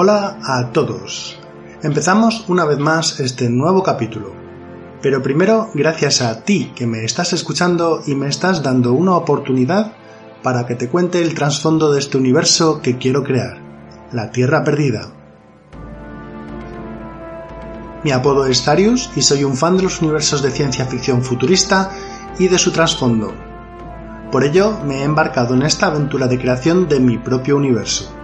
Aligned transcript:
Hola 0.00 0.38
a 0.44 0.70
todos. 0.70 1.36
Empezamos 1.82 2.44
una 2.46 2.64
vez 2.64 2.78
más 2.78 3.18
este 3.18 3.50
nuevo 3.50 3.82
capítulo. 3.82 4.32
Pero 5.02 5.24
primero, 5.24 5.70
gracias 5.74 6.22
a 6.22 6.44
ti 6.44 6.70
que 6.76 6.86
me 6.86 7.04
estás 7.04 7.32
escuchando 7.32 8.04
y 8.06 8.14
me 8.14 8.28
estás 8.28 8.62
dando 8.62 8.92
una 8.92 9.16
oportunidad 9.16 9.94
para 10.44 10.66
que 10.66 10.76
te 10.76 10.88
cuente 10.88 11.20
el 11.20 11.34
trasfondo 11.34 11.90
de 11.90 11.98
este 11.98 12.16
universo 12.16 12.80
que 12.80 12.96
quiero 12.96 13.24
crear, 13.24 13.58
la 14.12 14.30
Tierra 14.30 14.62
Perdida. 14.62 15.08
Mi 18.04 18.12
apodo 18.12 18.46
es 18.46 18.58
Sarius 18.58 19.10
y 19.16 19.22
soy 19.22 19.42
un 19.42 19.56
fan 19.56 19.78
de 19.78 19.82
los 19.82 20.00
universos 20.00 20.42
de 20.42 20.52
ciencia 20.52 20.84
ficción 20.84 21.24
futurista 21.24 21.90
y 22.38 22.46
de 22.46 22.58
su 22.60 22.70
trasfondo. 22.70 23.34
Por 24.30 24.44
ello, 24.44 24.78
me 24.86 25.00
he 25.00 25.02
embarcado 25.02 25.54
en 25.54 25.62
esta 25.62 25.86
aventura 25.86 26.28
de 26.28 26.38
creación 26.38 26.86
de 26.86 27.00
mi 27.00 27.18
propio 27.18 27.56
universo 27.56 28.14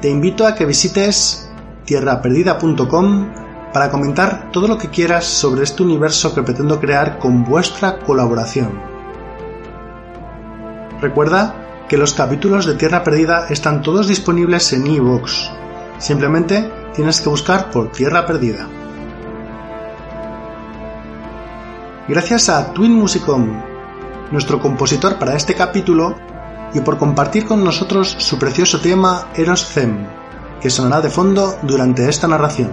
te 0.00 0.08
invito 0.08 0.46
a 0.46 0.54
que 0.54 0.64
visites 0.64 1.50
tierraperdida.com 1.84 3.28
para 3.72 3.90
comentar 3.90 4.50
todo 4.52 4.66
lo 4.66 4.78
que 4.78 4.88
quieras 4.88 5.24
sobre 5.24 5.62
este 5.62 5.82
universo 5.82 6.34
que 6.34 6.42
pretendo 6.42 6.80
crear 6.80 7.18
con 7.18 7.44
vuestra 7.44 7.98
colaboración. 7.98 8.80
Recuerda 11.00 11.84
que 11.88 11.96
los 11.96 12.14
capítulos 12.14 12.66
de 12.66 12.74
Tierra 12.74 13.02
Perdida 13.02 13.46
están 13.48 13.82
todos 13.82 14.08
disponibles 14.08 14.72
en 14.72 14.86
iVoox. 14.86 15.50
Simplemente 15.98 16.70
tienes 16.94 17.20
que 17.20 17.28
buscar 17.28 17.70
por 17.70 17.92
Tierra 17.92 18.26
Perdida. 18.26 18.68
Gracias 22.08 22.48
a 22.48 22.72
Twin 22.72 22.92
Musicom, 22.92 23.62
nuestro 24.32 24.60
compositor 24.60 25.16
para 25.18 25.36
este 25.36 25.54
capítulo, 25.54 26.16
y 26.74 26.80
por 26.80 26.98
compartir 26.98 27.46
con 27.46 27.64
nosotros 27.64 28.14
su 28.18 28.38
precioso 28.38 28.80
tema 28.80 29.28
Eros 29.34 29.66
Zem, 29.66 30.06
que 30.60 30.70
sonará 30.70 31.00
de 31.00 31.10
fondo 31.10 31.58
durante 31.62 32.08
esta 32.08 32.28
narración. 32.28 32.70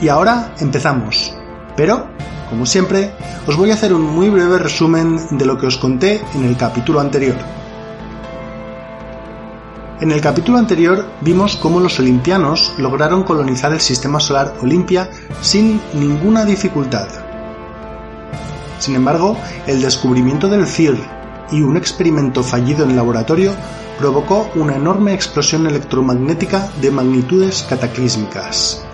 Y 0.00 0.08
ahora 0.08 0.54
empezamos, 0.58 1.34
pero, 1.76 2.06
como 2.48 2.66
siempre, 2.66 3.12
os 3.46 3.56
voy 3.56 3.70
a 3.70 3.74
hacer 3.74 3.92
un 3.92 4.02
muy 4.02 4.28
breve 4.30 4.58
resumen 4.58 5.18
de 5.38 5.46
lo 5.46 5.58
que 5.58 5.66
os 5.66 5.78
conté 5.78 6.22
en 6.34 6.44
el 6.44 6.56
capítulo 6.56 7.00
anterior. 7.00 7.36
En 10.00 10.10
el 10.10 10.20
capítulo 10.20 10.58
anterior 10.58 11.06
vimos 11.20 11.54
cómo 11.54 11.78
los 11.78 12.00
olimpianos 12.00 12.74
lograron 12.78 13.22
colonizar 13.22 13.72
el 13.72 13.80
sistema 13.80 14.18
solar 14.18 14.54
Olimpia 14.60 15.08
sin 15.40 15.80
ninguna 15.94 16.44
dificultad. 16.44 17.06
Sin 18.80 18.96
embargo, 18.96 19.36
el 19.68 19.80
descubrimiento 19.80 20.48
del 20.48 20.66
CIR 20.66 21.21
y 21.52 21.62
un 21.62 21.76
experimento 21.76 22.42
fallido 22.42 22.84
en 22.84 22.96
laboratorio 22.96 23.54
provocó 23.98 24.50
una 24.56 24.74
enorme 24.74 25.14
explosión 25.14 25.66
electromagnética 25.66 26.68
de 26.80 26.90
magnitudes 26.90 27.64
cataclísmicas. 27.68 28.84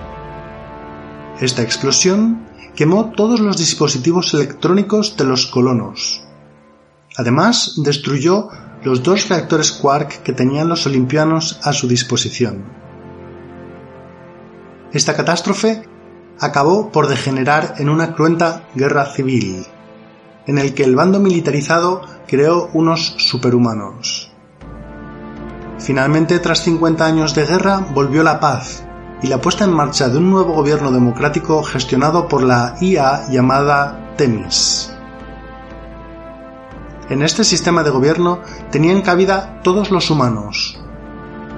Esta 1.40 1.62
explosión 1.62 2.46
quemó 2.74 3.12
todos 3.12 3.40
los 3.40 3.56
dispositivos 3.56 4.34
electrónicos 4.34 5.16
de 5.16 5.24
los 5.24 5.46
colonos. 5.46 6.22
Además, 7.16 7.74
destruyó 7.78 8.48
los 8.82 9.02
dos 9.02 9.28
reactores 9.28 9.72
Quark 9.72 10.22
que 10.22 10.32
tenían 10.32 10.68
los 10.68 10.86
olimpianos 10.86 11.58
a 11.62 11.72
su 11.72 11.88
disposición. 11.88 12.64
Esta 14.92 15.14
catástrofe 15.14 15.84
acabó 16.40 16.90
por 16.90 17.08
degenerar 17.08 17.74
en 17.78 17.88
una 17.88 18.14
cruenta 18.14 18.68
guerra 18.74 19.06
civil, 19.06 19.66
en 20.46 20.58
el 20.58 20.74
que 20.74 20.84
el 20.84 20.96
bando 20.96 21.20
militarizado 21.20 22.02
creó 22.28 22.70
unos 22.74 23.14
superhumanos. 23.18 24.30
Finalmente, 25.78 26.38
tras 26.38 26.62
50 26.62 27.04
años 27.04 27.34
de 27.34 27.46
guerra, 27.46 27.78
volvió 27.94 28.22
la 28.22 28.38
paz 28.38 28.84
y 29.22 29.28
la 29.28 29.40
puesta 29.40 29.64
en 29.64 29.72
marcha 29.72 30.08
de 30.08 30.18
un 30.18 30.30
nuevo 30.30 30.52
gobierno 30.52 30.92
democrático 30.92 31.62
gestionado 31.62 32.28
por 32.28 32.42
la 32.42 32.76
IA 32.80 33.28
llamada 33.30 34.14
Temis. 34.16 34.92
En 37.08 37.22
este 37.22 37.42
sistema 37.42 37.82
de 37.82 37.90
gobierno 37.90 38.40
tenían 38.70 39.00
cabida 39.00 39.60
todos 39.62 39.90
los 39.90 40.10
humanos, 40.10 40.78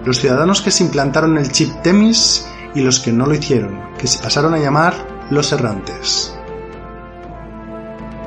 los 0.05 0.21
ciudadanos 0.21 0.63
que 0.63 0.71
se 0.71 0.85
implantaron 0.85 1.37
el 1.37 1.51
chip 1.51 1.83
Temis 1.83 2.47
y 2.75 2.83
los 2.83 3.01
que 3.01 3.13
no 3.13 3.27
lo 3.27 3.35
hicieron, 3.35 3.81
que 3.99 4.07
se 4.07 4.23
pasaron 4.23 4.55
a 4.55 4.59
llamar 4.59 4.95
los 5.31 5.53
errantes. 5.53 6.40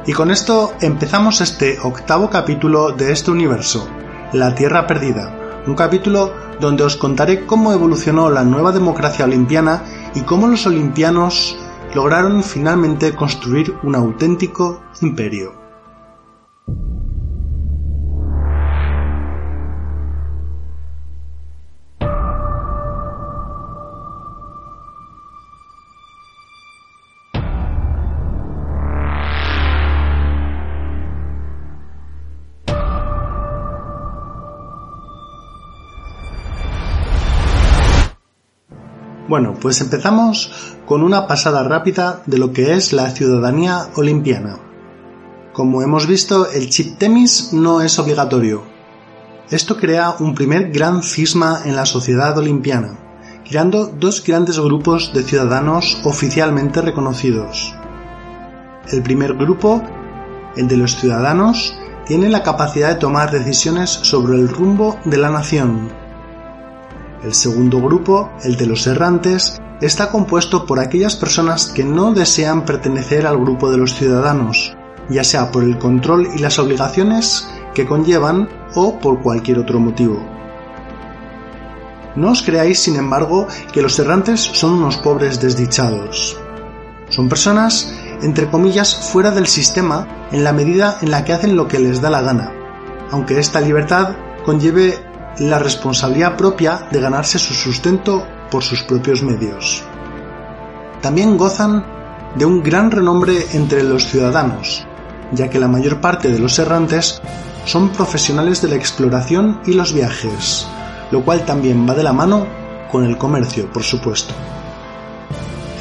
Y 0.06 0.12
con 0.12 0.32
esto 0.32 0.74
empezamos 0.82 1.40
este 1.40 1.80
octavo 1.82 2.30
capítulo 2.30 2.92
de 2.92 3.14
este 3.14 3.32
universo, 3.32 3.88
La 4.34 4.54
Tierra 4.54 4.86
Perdida, 4.86 5.64
un 5.66 5.76
capítulo 5.76 6.34
donde 6.60 6.84
os 6.84 6.98
contaré 6.98 7.46
cómo 7.46 7.72
evolucionó 7.72 8.30
la 8.30 8.44
nueva 8.44 8.74
democracia 8.74 9.24
olimpiana 9.24 9.82
y 10.14 10.22
cómo 10.22 10.48
los 10.48 10.68
olimpianos 10.68 11.58
lograron 11.96 12.44
finalmente 12.44 13.16
construir 13.16 13.76
un 13.84 13.96
auténtico 13.96 14.84
imperio. 15.00 15.63
Bueno, 39.34 39.56
pues 39.60 39.82
empezamos 39.82 40.52
con 40.86 41.02
una 41.02 41.26
pasada 41.26 41.64
rápida 41.64 42.22
de 42.28 42.38
lo 42.38 42.54
que 42.54 42.74
es 42.76 42.94
la 42.94 43.10
ciudadanía 43.10 43.88
olimpiana. 43.96 44.60
Como 45.54 45.82
hemos 45.82 46.06
visto, 46.06 46.52
el 46.52 46.70
chip 46.70 47.00
Temis 47.00 47.52
no 47.52 47.82
es 47.82 47.98
obligatorio. 47.98 48.62
Esto 49.50 49.78
crea 49.78 50.14
un 50.20 50.36
primer 50.36 50.70
gran 50.70 51.02
cisma 51.02 51.62
en 51.66 51.76
la 51.76 51.88
sociedad 51.88 52.38
olimpiana, 52.38 53.00
creando 53.50 53.88
dos 53.88 54.24
grandes 54.24 54.60
grupos 54.60 55.12
de 55.16 55.24
ciudadanos 55.24 56.00
oficialmente 56.04 56.84
reconocidos. 56.84 57.74
El 58.92 59.02
primer 59.02 59.34
grupo, 59.34 59.82
el 60.56 60.68
de 60.68 60.78
los 60.78 60.96
ciudadanos, 60.96 61.76
tiene 62.06 62.30
la 62.30 62.44
capacidad 62.44 62.90
de 62.90 63.00
tomar 63.00 63.32
decisiones 63.32 63.90
sobre 63.90 64.36
el 64.36 64.48
rumbo 64.48 65.00
de 65.06 65.18
la 65.18 65.32
nación, 65.32 66.03
el 67.24 67.34
segundo 67.34 67.82
grupo, 67.82 68.32
el 68.44 68.58
de 68.58 68.66
los 68.66 68.86
errantes, 68.88 69.62
está 69.82 70.10
compuesto 70.10 70.66
por 70.66 70.80
aquellas 70.80 71.16
personas 71.16 71.68
que 71.68 71.84
no 71.84 72.14
desean 72.14 72.66
pertenecer 72.66 73.26
al 73.26 73.38
grupo 73.38 73.72
de 73.72 73.78
los 73.78 73.94
ciudadanos, 73.96 74.76
ya 75.10 75.24
sea 75.24 75.52
por 75.52 75.64
el 75.64 75.78
control 75.78 76.30
y 76.36 76.40
las 76.40 76.60
obligaciones 76.60 77.48
que 77.74 77.86
conllevan 77.86 78.50
o 78.76 79.00
por 79.00 79.22
cualquier 79.22 79.60
otro 79.60 79.80
motivo. 79.80 80.24
No 82.16 82.32
os 82.32 82.44
creáis, 82.44 82.80
sin 82.80 82.96
embargo, 82.96 83.48
que 83.72 83.82
los 83.82 83.98
errantes 83.98 84.40
son 84.42 84.74
unos 84.74 84.98
pobres 84.98 85.42
desdichados. 85.42 86.38
Son 87.10 87.28
personas, 87.28 87.94
entre 88.22 88.50
comillas, 88.50 88.96
fuera 89.12 89.32
del 89.32 89.48
sistema 89.48 90.08
en 90.32 90.44
la 90.44 90.54
medida 90.54 90.98
en 91.02 91.12
la 91.12 91.26
que 91.26 91.34
hacen 91.34 91.56
lo 91.56 91.68
que 91.68 91.80
les 91.80 92.02
da 92.02 92.10
la 92.10 92.22
gana, 92.22 92.52
aunque 93.12 93.40
esta 93.40 93.62
libertad 93.62 94.16
conlleve 94.46 95.00
la 95.40 95.60
responsabilidad 95.60 96.38
propia 96.38 96.88
de 96.92 97.02
ganarse 97.02 97.40
su 97.40 97.54
sustento 97.54 98.26
por 98.52 98.64
sus 98.64 98.84
propios 98.84 99.24
medios. 99.24 99.84
También 101.02 101.38
gozan 101.38 101.86
de 102.36 102.46
un 102.46 102.64
gran 102.64 102.92
renombre 102.92 103.48
entre 103.54 103.84
los 103.84 104.06
ciudadanos, 104.08 104.86
ya 105.32 105.50
que 105.50 105.60
la 105.60 105.68
mayor 105.68 106.02
parte 106.02 106.32
de 106.32 106.40
los 106.40 106.58
errantes 106.60 107.22
son 107.66 107.90
profesionales 107.90 108.62
de 108.62 108.70
la 108.70 108.76
exploración 108.76 109.62
y 109.66 109.74
los 109.74 109.94
viajes, 109.94 110.68
lo 111.12 111.24
cual 111.24 111.46
también 111.46 111.88
va 111.88 111.94
de 111.94 112.04
la 112.04 112.14
mano 112.14 112.46
con 112.92 113.06
el 113.06 113.18
comercio, 113.18 113.72
por 113.72 113.84
supuesto. 113.84 114.34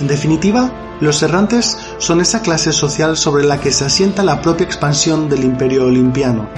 En 0.01 0.07
definitiva, 0.07 0.71
los 1.01 1.23
errantes 1.23 1.79
son 1.99 2.21
esa 2.21 2.43
clase 2.43 2.73
social 2.73 3.17
sobre 3.17 3.45
la 3.45 3.61
que 3.61 3.73
se 3.73 3.85
asienta 3.85 4.23
la 4.23 4.41
propia 4.41 4.65
expansión 4.65 5.29
del 5.29 5.45
imperio 5.45 5.87
olimpiano, 5.87 6.49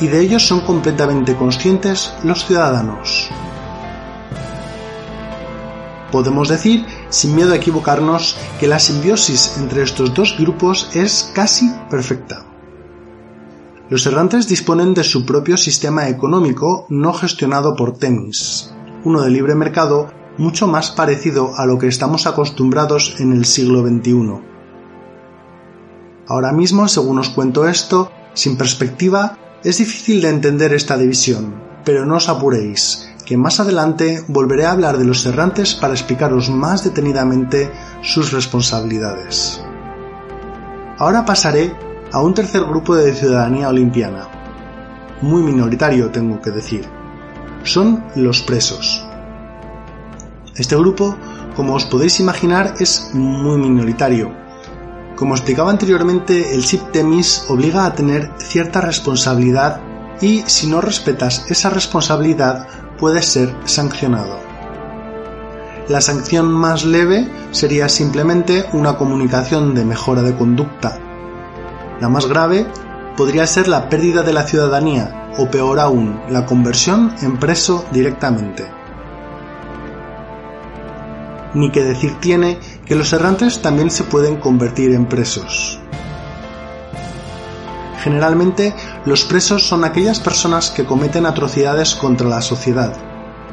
y 0.00 0.08
de 0.08 0.20
ellos 0.20 0.46
son 0.46 0.60
completamente 0.60 1.36
conscientes 1.36 2.12
los 2.22 2.44
ciudadanos. 2.46 3.28
Podemos 6.10 6.48
decir, 6.48 6.86
sin 7.08 7.34
miedo 7.34 7.52
a 7.52 7.56
equivocarnos, 7.56 8.36
que 8.60 8.68
la 8.68 8.78
simbiosis 8.78 9.56
entre 9.58 9.82
estos 9.82 10.14
dos 10.14 10.36
grupos 10.38 10.90
es 10.94 11.32
casi 11.34 11.72
perfecta. 11.90 12.46
Los 13.90 14.06
errantes 14.06 14.48
disponen 14.48 14.94
de 14.94 15.04
su 15.04 15.26
propio 15.26 15.56
sistema 15.56 16.08
económico 16.08 16.86
no 16.88 17.12
gestionado 17.12 17.76
por 17.76 17.98
Temis, 17.98 18.72
uno 19.04 19.22
de 19.22 19.30
libre 19.30 19.54
mercado 19.54 20.08
mucho 20.38 20.66
más 20.66 20.90
parecido 20.90 21.52
a 21.56 21.66
lo 21.66 21.78
que 21.78 21.88
estamos 21.88 22.26
acostumbrados 22.26 23.16
en 23.18 23.32
el 23.32 23.44
siglo 23.44 23.86
XXI. 23.86 24.40
Ahora 26.26 26.52
mismo, 26.52 26.88
según 26.88 27.18
os 27.18 27.28
cuento 27.28 27.68
esto, 27.68 28.10
sin 28.32 28.56
perspectiva, 28.56 29.38
es 29.64 29.78
difícil 29.78 30.20
de 30.20 30.28
entender 30.28 30.74
esta 30.74 30.98
división, 30.98 31.54
pero 31.84 32.04
no 32.04 32.16
os 32.16 32.28
apuréis, 32.28 33.10
que 33.24 33.38
más 33.38 33.60
adelante 33.60 34.22
volveré 34.28 34.66
a 34.66 34.72
hablar 34.72 34.98
de 34.98 35.06
los 35.06 35.24
errantes 35.24 35.74
para 35.74 35.94
explicaros 35.94 36.50
más 36.50 36.84
detenidamente 36.84 37.70
sus 38.02 38.32
responsabilidades. 38.32 39.62
Ahora 40.98 41.24
pasaré 41.24 41.74
a 42.12 42.20
un 42.20 42.34
tercer 42.34 42.62
grupo 42.64 42.94
de 42.94 43.14
ciudadanía 43.14 43.70
olimpiana, 43.70 44.28
muy 45.22 45.42
minoritario 45.42 46.10
tengo 46.10 46.40
que 46.42 46.50
decir. 46.50 46.86
Son 47.62 48.04
los 48.14 48.42
presos. 48.42 49.02
Este 50.54 50.76
grupo, 50.76 51.16
como 51.56 51.74
os 51.74 51.86
podéis 51.86 52.20
imaginar, 52.20 52.74
es 52.78 53.10
muy 53.14 53.56
minoritario. 53.56 54.43
Como 55.16 55.34
explicaba 55.34 55.70
anteriormente, 55.70 56.54
el 56.54 56.64
chip 56.64 56.90
Temis 56.90 57.46
obliga 57.48 57.86
a 57.86 57.94
tener 57.94 58.30
cierta 58.38 58.80
responsabilidad 58.80 59.80
y 60.20 60.42
si 60.46 60.66
no 60.66 60.80
respetas 60.80 61.46
esa 61.48 61.70
responsabilidad 61.70 62.66
puedes 62.98 63.26
ser 63.26 63.54
sancionado. 63.64 64.38
La 65.88 66.00
sanción 66.00 66.50
más 66.50 66.84
leve 66.84 67.28
sería 67.50 67.88
simplemente 67.88 68.64
una 68.72 68.96
comunicación 68.96 69.74
de 69.74 69.84
mejora 69.84 70.22
de 70.22 70.34
conducta. 70.34 70.98
La 72.00 72.08
más 72.08 72.26
grave 72.26 72.66
podría 73.16 73.46
ser 73.46 73.68
la 73.68 73.88
pérdida 73.88 74.22
de 74.22 74.32
la 74.32 74.44
ciudadanía 74.44 75.30
o 75.38 75.48
peor 75.48 75.78
aún, 75.78 76.20
la 76.28 76.46
conversión 76.46 77.14
en 77.22 77.38
preso 77.38 77.84
directamente. 77.92 78.83
Ni 81.54 81.70
que 81.70 81.84
decir 81.84 82.18
tiene 82.20 82.58
que 82.84 82.96
los 82.96 83.12
errantes 83.12 83.62
también 83.62 83.90
se 83.90 84.04
pueden 84.04 84.36
convertir 84.36 84.92
en 84.92 85.06
presos. 85.06 85.78
Generalmente, 88.02 88.74
los 89.06 89.24
presos 89.24 89.66
son 89.66 89.84
aquellas 89.84 90.20
personas 90.20 90.70
que 90.70 90.84
cometen 90.84 91.24
atrocidades 91.24 91.94
contra 91.94 92.28
la 92.28 92.42
sociedad. 92.42 92.92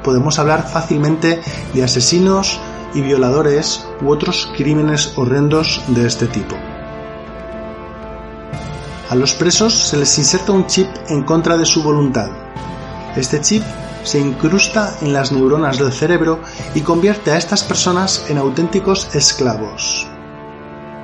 Podemos 0.03 0.39
hablar 0.39 0.67
fácilmente 0.67 1.41
de 1.73 1.83
asesinos 1.83 2.59
y 2.93 3.01
violadores 3.01 3.87
u 4.01 4.09
otros 4.09 4.51
crímenes 4.57 5.13
horrendos 5.15 5.81
de 5.87 6.05
este 6.05 6.27
tipo. 6.27 6.57
A 9.09 9.15
los 9.15 9.33
presos 9.33 9.73
se 9.73 9.97
les 9.97 10.17
inserta 10.17 10.51
un 10.51 10.67
chip 10.67 10.87
en 11.09 11.23
contra 11.23 11.57
de 11.57 11.65
su 11.65 11.83
voluntad. 11.83 12.29
Este 13.15 13.41
chip 13.41 13.63
se 14.03 14.19
incrusta 14.19 14.95
en 15.01 15.13
las 15.13 15.31
neuronas 15.31 15.79
del 15.79 15.91
cerebro 15.91 16.39
y 16.75 16.81
convierte 16.81 17.31
a 17.31 17.37
estas 17.37 17.63
personas 17.63 18.25
en 18.29 18.37
auténticos 18.37 19.13
esclavos. 19.15 20.07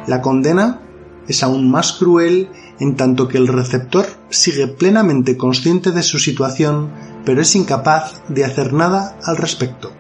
La 0.08 0.22
condena 0.22 0.82
es 1.28 1.44
aún 1.44 1.70
más 1.70 1.94
cruel 1.94 2.50
en 2.80 2.96
tanto 2.96 3.28
que 3.28 3.38
el 3.38 3.48
receptor 3.48 4.06
sigue 4.30 4.68
plenamente 4.68 5.36
consciente 5.36 5.92
de 5.92 6.04
su 6.04 6.20
situación, 6.20 6.92
pero 7.26 7.42
es 7.42 7.56
incapaz 7.56 8.22
de 8.30 8.46
hacer 8.46 8.74
nada 8.74 9.18
al 9.24 9.38
respecto. 9.38 9.92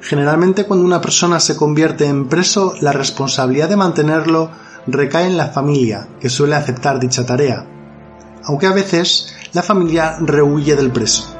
Generalmente 0.00 0.64
cuando 0.64 0.84
una 0.84 1.00
persona 1.00 1.38
se 1.38 1.56
convierte 1.56 2.06
en 2.06 2.28
preso, 2.28 2.74
la 2.80 2.92
responsabilidad 2.92 3.68
de 3.68 3.76
mantenerlo 3.76 4.50
recae 4.86 5.26
en 5.26 5.36
la 5.36 5.48
familia, 5.48 6.08
que 6.20 6.28
suele 6.28 6.56
aceptar 6.56 6.98
dicha 6.98 7.24
tarea, 7.24 7.64
aunque 8.44 8.66
a 8.66 8.72
veces 8.72 9.32
la 9.52 9.62
familia 9.62 10.16
rehuye 10.20 10.76
del 10.76 10.90
preso. 10.90 11.36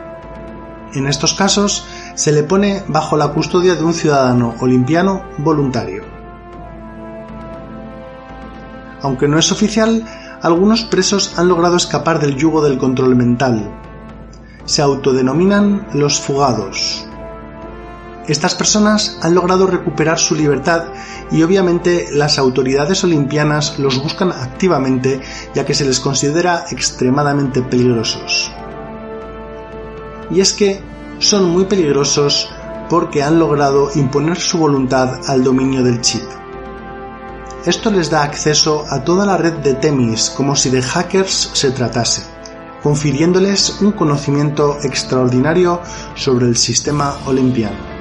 En 0.95 1.07
estos 1.07 1.33
casos 1.33 1.87
se 2.15 2.33
le 2.33 2.43
pone 2.43 2.83
bajo 2.89 3.17
la 3.17 3.29
custodia 3.29 3.75
de 3.75 3.83
un 3.83 3.95
ciudadano 3.95 4.55
olimpiano 4.61 5.25
voluntario. 5.39 6.05
Aunque 9.01 9.27
no 9.27 9.39
es 9.39 9.51
oficial, 9.51 10.05
algunos 10.43 10.85
presos 10.85 11.39
han 11.39 11.49
logrado 11.49 11.77
escapar 11.77 12.21
del 12.21 12.37
yugo 12.37 12.63
del 12.63 12.79
control 12.79 13.17
mental. 13.17 13.71
Se 14.67 14.83
autodenominan 14.83 15.89
los 15.95 16.21
fugados. 16.21 17.02
Estas 18.29 18.55
personas 18.55 19.19
han 19.21 19.35
logrado 19.35 19.67
recuperar 19.67 20.19
su 20.19 20.37
libertad 20.37 20.85
y 21.33 21.43
obviamente 21.43 22.07
las 22.13 22.39
autoridades 22.39 23.03
olimpianas 23.03 23.81
los 23.81 24.01
buscan 24.01 24.31
activamente 24.31 25.21
ya 25.55 25.67
que 25.67 25.75
se 25.75 25.85
les 25.85 25.99
considera 25.99 26.67
extremadamente 26.71 27.63
peligrosos. 27.63 28.53
Y 30.31 30.41
es 30.41 30.53
que 30.53 30.81
son 31.19 31.51
muy 31.51 31.65
peligrosos 31.65 32.49
porque 32.89 33.25
han 33.25 33.41
logrado 33.41 33.91
imponer 33.97 34.39
su 34.39 34.59
voluntad 34.59 35.21
al 35.27 35.43
dominio 35.43 35.83
del 35.83 36.01
chip. 36.01 36.23
Esto 37.67 37.91
les 37.91 38.11
da 38.11 38.23
acceso 38.23 38.85
a 38.89 39.03
toda 39.03 39.27
la 39.27 39.37
red 39.37 39.55
de 39.55 39.75
Temis 39.75 40.31
como 40.31 40.55
si 40.55 40.71
de 40.71 40.83
hackers 40.83 41.51
se 41.55 41.71
tratase, 41.73 42.23
confiriéndoles 42.83 43.81
un 43.81 43.93
conocimiento 43.93 44.79
extraordinario 44.83 45.81
sobre 46.15 46.47
el 46.47 46.57
sistema 46.57 47.17
olimpiano. 47.27 47.92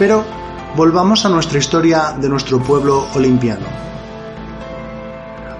Pero 0.00 0.24
volvamos 0.76 1.26
a 1.26 1.28
nuestra 1.28 1.58
historia 1.58 2.14
de 2.18 2.30
nuestro 2.30 2.58
pueblo 2.58 3.06
olimpiano. 3.14 3.66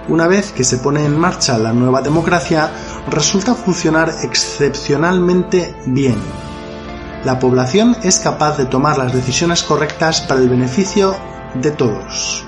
Una 0.07 0.25
vez 0.25 0.51
que 0.51 0.63
se 0.63 0.79
pone 0.79 1.05
en 1.05 1.15
marcha 1.15 1.59
la 1.59 1.73
nueva 1.73 2.01
democracia, 2.01 2.71
resulta 3.07 3.53
funcionar 3.53 4.11
excepcionalmente 4.23 5.75
bien. 5.85 6.15
La 7.23 7.37
población 7.37 7.95
es 8.01 8.17
capaz 8.17 8.57
de 8.57 8.65
tomar 8.65 8.97
las 8.97 9.13
decisiones 9.13 9.61
correctas 9.61 10.21
para 10.21 10.41
el 10.41 10.49
beneficio 10.49 11.15
de 11.53 11.69
todos. 11.69 12.43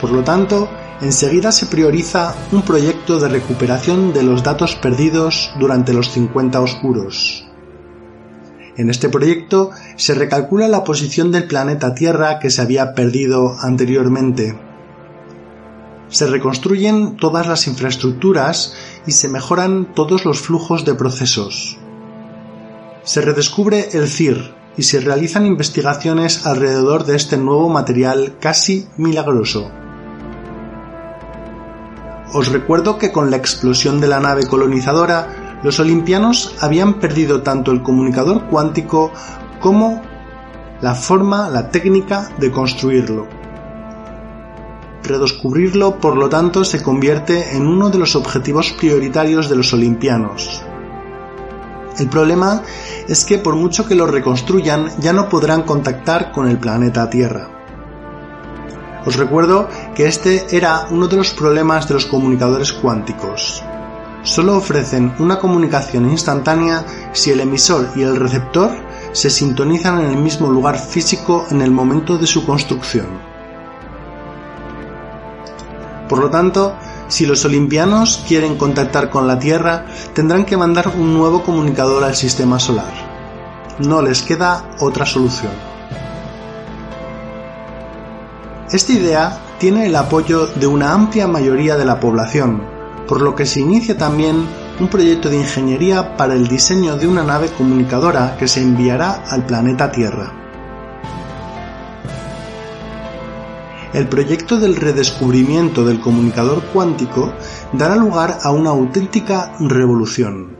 Por 0.00 0.12
lo 0.12 0.24
tanto, 0.24 0.70
enseguida 1.02 1.52
se 1.52 1.66
prioriza 1.66 2.34
un 2.52 2.62
proyecto 2.62 3.18
de 3.18 3.28
recuperación 3.28 4.14
de 4.14 4.22
los 4.22 4.42
datos 4.42 4.76
perdidos 4.76 5.52
durante 5.60 5.92
los 5.92 6.10
50 6.10 6.58
oscuros. 6.58 7.51
En 8.76 8.88
este 8.88 9.10
proyecto 9.10 9.70
se 9.96 10.14
recalcula 10.14 10.66
la 10.66 10.82
posición 10.82 11.30
del 11.30 11.44
planeta 11.44 11.94
Tierra 11.94 12.38
que 12.38 12.50
se 12.50 12.62
había 12.62 12.94
perdido 12.94 13.54
anteriormente. 13.60 14.58
Se 16.08 16.26
reconstruyen 16.26 17.16
todas 17.16 17.46
las 17.46 17.66
infraestructuras 17.66 18.74
y 19.06 19.12
se 19.12 19.28
mejoran 19.28 19.94
todos 19.94 20.24
los 20.24 20.40
flujos 20.40 20.84
de 20.84 20.94
procesos. 20.94 21.78
Se 23.02 23.20
redescubre 23.20 23.90
el 23.92 24.08
CIR 24.08 24.54
y 24.76 24.84
se 24.84 25.00
realizan 25.00 25.44
investigaciones 25.44 26.46
alrededor 26.46 27.04
de 27.04 27.16
este 27.16 27.36
nuevo 27.36 27.68
material 27.68 28.36
casi 28.40 28.86
milagroso. 28.96 29.70
Os 32.32 32.50
recuerdo 32.50 32.96
que 32.96 33.12
con 33.12 33.30
la 33.30 33.36
explosión 33.36 34.00
de 34.00 34.08
la 34.08 34.20
nave 34.20 34.46
colonizadora 34.46 35.41
los 35.62 35.78
olimpianos 35.78 36.56
habían 36.60 36.94
perdido 36.94 37.42
tanto 37.42 37.70
el 37.70 37.82
comunicador 37.82 38.46
cuántico 38.46 39.12
como 39.60 40.02
la 40.80 40.94
forma, 40.94 41.48
la 41.48 41.70
técnica 41.70 42.30
de 42.38 42.50
construirlo. 42.50 43.28
Redescubrirlo, 45.04 45.98
por 45.98 46.16
lo 46.16 46.28
tanto, 46.28 46.64
se 46.64 46.82
convierte 46.82 47.56
en 47.56 47.66
uno 47.66 47.90
de 47.90 47.98
los 47.98 48.16
objetivos 48.16 48.72
prioritarios 48.72 49.48
de 49.48 49.56
los 49.56 49.72
olimpianos. 49.72 50.62
El 51.98 52.08
problema 52.08 52.62
es 53.06 53.24
que 53.24 53.38
por 53.38 53.54
mucho 53.54 53.86
que 53.86 53.94
lo 53.94 54.06
reconstruyan, 54.06 54.90
ya 54.98 55.12
no 55.12 55.28
podrán 55.28 55.62
contactar 55.62 56.32
con 56.32 56.48
el 56.48 56.58
planeta 56.58 57.08
Tierra. 57.10 57.48
Os 59.04 59.16
recuerdo 59.16 59.68
que 59.94 60.06
este 60.06 60.56
era 60.56 60.86
uno 60.90 61.08
de 61.08 61.16
los 61.16 61.34
problemas 61.34 61.86
de 61.88 61.94
los 61.94 62.06
comunicadores 62.06 62.72
cuánticos 62.72 63.64
solo 64.22 64.56
ofrecen 64.56 65.14
una 65.18 65.38
comunicación 65.38 66.10
instantánea 66.10 66.84
si 67.12 67.30
el 67.30 67.40
emisor 67.40 67.90
y 67.96 68.02
el 68.02 68.16
receptor 68.16 68.70
se 69.12 69.30
sintonizan 69.30 70.00
en 70.00 70.10
el 70.10 70.16
mismo 70.16 70.48
lugar 70.48 70.78
físico 70.78 71.46
en 71.50 71.60
el 71.60 71.70
momento 71.70 72.18
de 72.18 72.26
su 72.26 72.46
construcción. 72.46 73.06
Por 76.08 76.18
lo 76.18 76.30
tanto, 76.30 76.74
si 77.08 77.26
los 77.26 77.44
olimpianos 77.44 78.24
quieren 78.26 78.56
contactar 78.56 79.10
con 79.10 79.26
la 79.26 79.38
Tierra, 79.38 79.86
tendrán 80.14 80.44
que 80.44 80.56
mandar 80.56 80.92
un 80.96 81.14
nuevo 81.14 81.42
comunicador 81.42 82.04
al 82.04 82.14
sistema 82.14 82.58
solar. 82.58 82.92
No 83.78 84.02
les 84.02 84.22
queda 84.22 84.64
otra 84.80 85.06
solución. 85.06 85.52
Esta 88.70 88.92
idea 88.92 89.38
tiene 89.58 89.86
el 89.86 89.96
apoyo 89.96 90.46
de 90.46 90.66
una 90.66 90.92
amplia 90.92 91.28
mayoría 91.28 91.76
de 91.76 91.84
la 91.84 92.00
población, 92.00 92.71
por 93.12 93.20
lo 93.20 93.34
que 93.34 93.44
se 93.44 93.60
inicia 93.60 93.94
también 93.98 94.46
un 94.80 94.88
proyecto 94.88 95.28
de 95.28 95.36
ingeniería 95.36 96.16
para 96.16 96.32
el 96.32 96.48
diseño 96.48 96.96
de 96.96 97.06
una 97.06 97.22
nave 97.22 97.50
comunicadora 97.50 98.38
que 98.38 98.48
se 98.48 98.62
enviará 98.62 99.22
al 99.28 99.44
planeta 99.44 99.92
Tierra. 99.92 100.32
El 103.92 104.08
proyecto 104.08 104.58
del 104.58 104.76
redescubrimiento 104.76 105.84
del 105.84 106.00
comunicador 106.00 106.62
cuántico 106.72 107.34
dará 107.74 107.96
lugar 107.96 108.38
a 108.44 108.50
una 108.50 108.70
auténtica 108.70 109.56
revolución, 109.60 110.56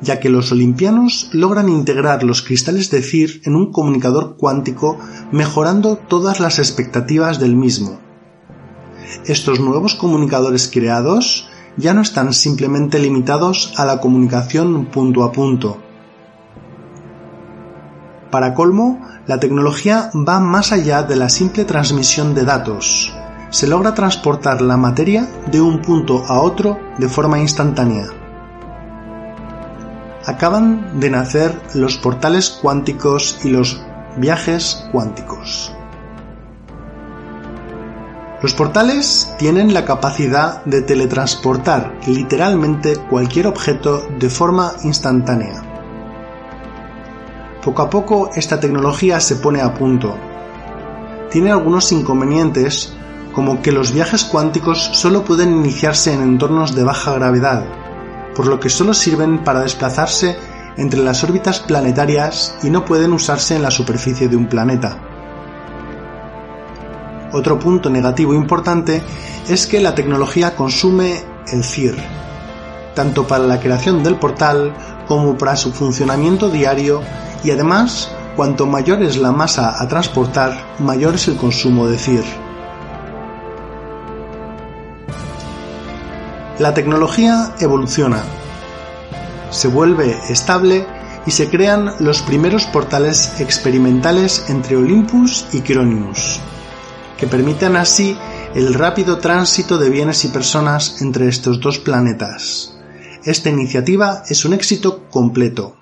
ya 0.00 0.20
que 0.20 0.30
los 0.30 0.50
olimpianos 0.50 1.28
logran 1.34 1.68
integrar 1.68 2.24
los 2.24 2.40
cristales 2.40 2.90
de 2.90 3.02
CIR 3.02 3.42
en 3.44 3.54
un 3.54 3.70
comunicador 3.70 4.38
cuántico 4.38 4.98
mejorando 5.30 5.96
todas 5.96 6.40
las 6.40 6.58
expectativas 6.58 7.38
del 7.38 7.54
mismo. 7.54 8.00
Estos 9.26 9.60
nuevos 9.60 9.94
comunicadores 9.94 10.70
creados 10.72 11.48
ya 11.76 11.94
no 11.94 12.02
están 12.02 12.32
simplemente 12.32 12.98
limitados 12.98 13.74
a 13.76 13.84
la 13.84 14.00
comunicación 14.00 14.86
punto 14.86 15.24
a 15.24 15.32
punto. 15.32 15.78
Para 18.30 18.54
colmo, 18.54 19.00
la 19.26 19.38
tecnología 19.38 20.10
va 20.14 20.40
más 20.40 20.72
allá 20.72 21.02
de 21.02 21.16
la 21.16 21.28
simple 21.28 21.64
transmisión 21.64 22.34
de 22.34 22.44
datos. 22.44 23.14
Se 23.50 23.66
logra 23.66 23.94
transportar 23.94 24.60
la 24.60 24.76
materia 24.76 25.28
de 25.50 25.60
un 25.60 25.80
punto 25.80 26.24
a 26.26 26.40
otro 26.40 26.78
de 26.98 27.08
forma 27.08 27.38
instantánea. 27.38 28.06
Acaban 30.26 30.98
de 30.98 31.10
nacer 31.10 31.60
los 31.74 31.98
portales 31.98 32.50
cuánticos 32.50 33.38
y 33.44 33.50
los 33.50 33.80
viajes 34.16 34.88
cuánticos. 34.90 35.73
Los 38.44 38.52
portales 38.52 39.34
tienen 39.38 39.72
la 39.72 39.86
capacidad 39.86 40.62
de 40.66 40.82
teletransportar 40.82 41.98
literalmente 42.06 42.98
cualquier 43.08 43.46
objeto 43.46 44.06
de 44.18 44.28
forma 44.28 44.74
instantánea. 44.84 45.62
Poco 47.64 47.80
a 47.80 47.88
poco 47.88 48.28
esta 48.34 48.60
tecnología 48.60 49.18
se 49.20 49.36
pone 49.36 49.62
a 49.62 49.72
punto. 49.72 50.14
Tiene 51.30 51.52
algunos 51.52 51.90
inconvenientes, 51.90 52.92
como 53.32 53.62
que 53.62 53.72
los 53.72 53.92
viajes 53.92 54.24
cuánticos 54.24 54.90
solo 54.92 55.24
pueden 55.24 55.50
iniciarse 55.50 56.12
en 56.12 56.20
entornos 56.20 56.74
de 56.74 56.84
baja 56.84 57.14
gravedad, 57.14 57.64
por 58.36 58.46
lo 58.46 58.60
que 58.60 58.68
solo 58.68 58.92
sirven 58.92 59.42
para 59.42 59.60
desplazarse 59.60 60.36
entre 60.76 61.02
las 61.02 61.24
órbitas 61.24 61.60
planetarias 61.60 62.58
y 62.62 62.68
no 62.68 62.84
pueden 62.84 63.14
usarse 63.14 63.56
en 63.56 63.62
la 63.62 63.70
superficie 63.70 64.28
de 64.28 64.36
un 64.36 64.50
planeta. 64.50 65.13
Otro 67.34 67.58
punto 67.58 67.90
negativo 67.90 68.32
importante 68.32 69.02
es 69.48 69.66
que 69.66 69.80
la 69.80 69.96
tecnología 69.96 70.54
consume 70.54 71.24
el 71.52 71.64
CIR, 71.64 71.96
tanto 72.94 73.26
para 73.26 73.42
la 73.42 73.58
creación 73.58 74.04
del 74.04 74.14
portal 74.14 74.72
como 75.08 75.36
para 75.36 75.56
su 75.56 75.72
funcionamiento 75.72 76.48
diario 76.48 77.02
y 77.42 77.50
además, 77.50 78.08
cuanto 78.36 78.66
mayor 78.66 79.02
es 79.02 79.16
la 79.16 79.32
masa 79.32 79.82
a 79.82 79.88
transportar, 79.88 80.76
mayor 80.78 81.16
es 81.16 81.26
el 81.26 81.36
consumo 81.36 81.88
de 81.88 81.98
CIR. 81.98 82.24
La 86.60 86.72
tecnología 86.72 87.52
evoluciona, 87.58 88.22
se 89.50 89.66
vuelve 89.66 90.16
estable 90.28 90.86
y 91.26 91.32
se 91.32 91.50
crean 91.50 91.94
los 91.98 92.22
primeros 92.22 92.66
portales 92.66 93.40
experimentales 93.40 94.48
entre 94.50 94.76
Olympus 94.76 95.46
y 95.52 95.62
Cronius, 95.62 96.40
que 97.24 97.30
permiten 97.30 97.74
así 97.76 98.18
el 98.54 98.74
rápido 98.74 99.16
tránsito 99.16 99.78
de 99.78 99.88
bienes 99.88 100.26
y 100.26 100.28
personas 100.28 101.00
entre 101.00 101.26
estos 101.26 101.58
dos 101.58 101.78
planetas. 101.78 102.76
Esta 103.24 103.48
iniciativa 103.48 104.24
es 104.28 104.44
un 104.44 104.52
éxito 104.52 105.08
completo. 105.08 105.74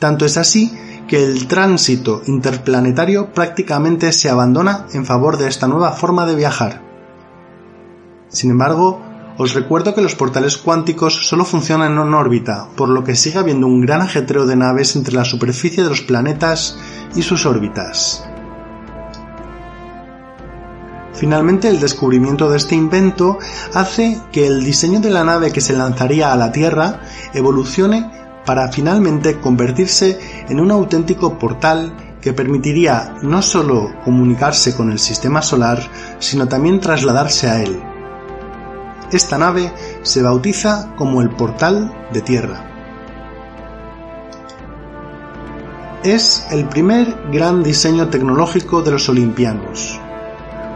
Tanto 0.00 0.24
es 0.24 0.36
así 0.36 0.76
que 1.06 1.22
el 1.22 1.46
tránsito 1.46 2.22
interplanetario 2.26 3.32
prácticamente 3.32 4.10
se 4.10 4.28
abandona 4.28 4.88
en 4.94 5.06
favor 5.06 5.36
de 5.36 5.46
esta 5.46 5.68
nueva 5.68 5.92
forma 5.92 6.26
de 6.26 6.34
viajar. 6.34 6.82
Sin 8.28 8.50
embargo, 8.50 9.00
os 9.38 9.54
recuerdo 9.54 9.94
que 9.94 10.02
los 10.02 10.16
portales 10.16 10.56
cuánticos 10.56 11.28
solo 11.28 11.44
funcionan 11.44 11.92
en 11.92 12.14
órbita, 12.14 12.66
por 12.76 12.88
lo 12.88 13.04
que 13.04 13.14
sigue 13.14 13.38
habiendo 13.38 13.68
un 13.68 13.80
gran 13.80 14.00
ajetreo 14.00 14.44
de 14.44 14.56
naves 14.56 14.96
entre 14.96 15.14
la 15.14 15.24
superficie 15.24 15.84
de 15.84 15.90
los 15.90 16.00
planetas 16.00 16.76
y 17.14 17.22
sus 17.22 17.46
órbitas. 17.46 18.24
Finalmente, 21.16 21.68
el 21.68 21.80
descubrimiento 21.80 22.50
de 22.50 22.58
este 22.58 22.74
invento 22.74 23.38
hace 23.72 24.20
que 24.32 24.46
el 24.46 24.62
diseño 24.62 25.00
de 25.00 25.10
la 25.10 25.24
nave 25.24 25.50
que 25.50 25.62
se 25.62 25.72
lanzaría 25.72 26.32
a 26.32 26.36
la 26.36 26.52
Tierra 26.52 27.00
evolucione 27.32 28.10
para 28.44 28.70
finalmente 28.70 29.40
convertirse 29.40 30.18
en 30.48 30.60
un 30.60 30.70
auténtico 30.70 31.38
portal 31.38 31.96
que 32.20 32.32
permitiría 32.32 33.14
no 33.22 33.40
solo 33.40 33.94
comunicarse 34.04 34.76
con 34.76 34.92
el 34.92 34.98
sistema 34.98 35.40
solar, 35.42 35.80
sino 36.18 36.46
también 36.46 36.80
trasladarse 36.80 37.48
a 37.48 37.62
él. 37.62 37.80
Esta 39.10 39.38
nave 39.38 39.72
se 40.02 40.22
bautiza 40.22 40.94
como 40.96 41.22
el 41.22 41.30
portal 41.30 41.92
de 42.12 42.20
tierra. 42.20 42.64
Es 46.02 46.46
el 46.50 46.68
primer 46.68 47.16
gran 47.32 47.62
diseño 47.62 48.08
tecnológico 48.08 48.82
de 48.82 48.92
los 48.92 49.08
olimpianos. 49.08 50.00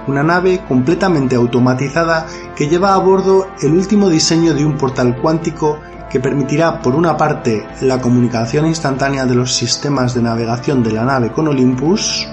Una 0.07 0.23
nave 0.23 0.63
completamente 0.67 1.37
automatizada 1.37 2.27
que 2.57 2.69
lleva 2.69 2.95
a 2.95 2.99
bordo 2.99 3.49
el 3.63 3.73
último 3.73 4.09
diseño 4.09 4.55
de 4.55 4.65
un 4.65 4.77
portal 4.77 5.17
cuántico 5.21 5.79
que 6.11 6.21
permitirá 6.21 6.83
por 6.83 6.95
una 6.95 7.17
parte 7.17 7.67
la 7.81 8.01
comunicación 8.01 8.67
instantánea 8.67 9.27
de 9.27 9.35
los 9.35 9.55
sistemas 9.55 10.15
de 10.15 10.23
navegación 10.23 10.83
de 10.83 10.93
la 10.93 11.05
nave 11.05 11.33
con 11.33 11.49
Olympus 11.49 12.27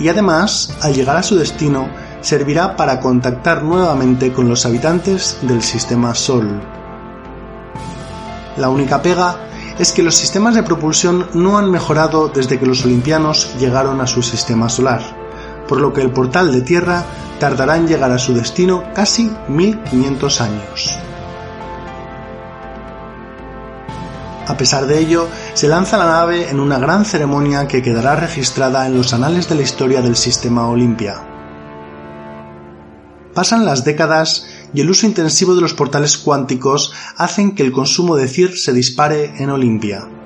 y 0.00 0.08
además, 0.08 0.74
al 0.80 0.94
llegar 0.94 1.16
a 1.16 1.22
su 1.22 1.36
destino, 1.36 1.88
servirá 2.22 2.74
para 2.74 3.00
contactar 3.00 3.62
nuevamente 3.62 4.32
con 4.32 4.48
los 4.48 4.64
habitantes 4.64 5.38
del 5.42 5.62
sistema 5.62 6.14
Sol. 6.14 6.60
La 8.56 8.70
única 8.70 9.02
pega 9.02 9.36
es 9.78 9.92
que 9.92 10.02
los 10.02 10.14
sistemas 10.14 10.54
de 10.54 10.62
propulsión 10.62 11.26
no 11.34 11.58
han 11.58 11.70
mejorado 11.70 12.28
desde 12.28 12.58
que 12.58 12.66
los 12.66 12.84
olimpianos 12.84 13.54
llegaron 13.58 14.00
a 14.00 14.06
su 14.06 14.22
sistema 14.22 14.68
solar, 14.68 15.19
por 15.70 15.80
lo 15.80 15.92
que 15.92 16.02
el 16.02 16.10
portal 16.10 16.50
de 16.50 16.62
Tierra 16.62 17.04
tardará 17.38 17.76
en 17.76 17.86
llegar 17.86 18.10
a 18.10 18.18
su 18.18 18.34
destino 18.34 18.82
casi 18.92 19.30
1500 19.46 20.40
años. 20.40 20.98
A 24.48 24.56
pesar 24.56 24.86
de 24.86 24.98
ello, 24.98 25.28
se 25.54 25.68
lanza 25.68 25.96
la 25.96 26.06
nave 26.06 26.50
en 26.50 26.58
una 26.58 26.80
gran 26.80 27.04
ceremonia 27.04 27.68
que 27.68 27.82
quedará 27.82 28.16
registrada 28.16 28.84
en 28.84 28.96
los 28.96 29.12
anales 29.12 29.48
de 29.48 29.54
la 29.54 29.62
historia 29.62 30.02
del 30.02 30.16
sistema 30.16 30.66
Olimpia. 30.66 31.22
Pasan 33.32 33.64
las 33.64 33.84
décadas 33.84 34.48
y 34.74 34.80
el 34.80 34.90
uso 34.90 35.06
intensivo 35.06 35.54
de 35.54 35.60
los 35.60 35.74
portales 35.74 36.18
cuánticos 36.18 36.92
hacen 37.16 37.54
que 37.54 37.62
el 37.62 37.70
consumo 37.70 38.16
de 38.16 38.26
CIR 38.26 38.58
se 38.58 38.72
dispare 38.72 39.40
en 39.40 39.50
Olimpia. 39.50 40.19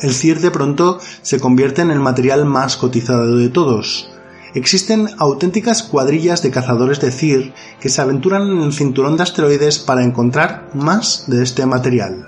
El 0.00 0.12
CIR 0.12 0.40
de 0.40 0.50
pronto 0.50 0.98
se 1.22 1.40
convierte 1.40 1.82
en 1.82 1.90
el 1.90 2.00
material 2.00 2.44
más 2.44 2.76
cotizado 2.76 3.36
de 3.36 3.48
todos. 3.48 4.10
Existen 4.54 5.08
auténticas 5.18 5.82
cuadrillas 5.82 6.42
de 6.42 6.50
cazadores 6.50 7.00
de 7.00 7.10
CIR 7.10 7.54
que 7.80 7.88
se 7.88 8.00
aventuran 8.00 8.48
en 8.48 8.62
el 8.62 8.72
cinturón 8.72 9.16
de 9.16 9.24
asteroides 9.24 9.78
para 9.78 10.04
encontrar 10.04 10.70
más 10.74 11.24
de 11.26 11.42
este 11.42 11.66
material. 11.66 12.26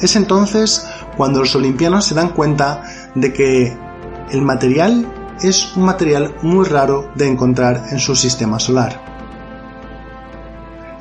Es 0.00 0.16
entonces 0.16 0.86
cuando 1.16 1.40
los 1.40 1.54
olimpianos 1.54 2.04
se 2.04 2.14
dan 2.14 2.30
cuenta 2.30 2.82
de 3.14 3.32
que 3.32 3.76
el 4.30 4.42
material 4.42 5.06
es 5.42 5.76
un 5.76 5.84
material 5.84 6.34
muy 6.42 6.64
raro 6.64 7.10
de 7.14 7.28
encontrar 7.28 7.84
en 7.90 7.98
su 7.98 8.14
sistema 8.14 8.58
solar. 8.58 9.00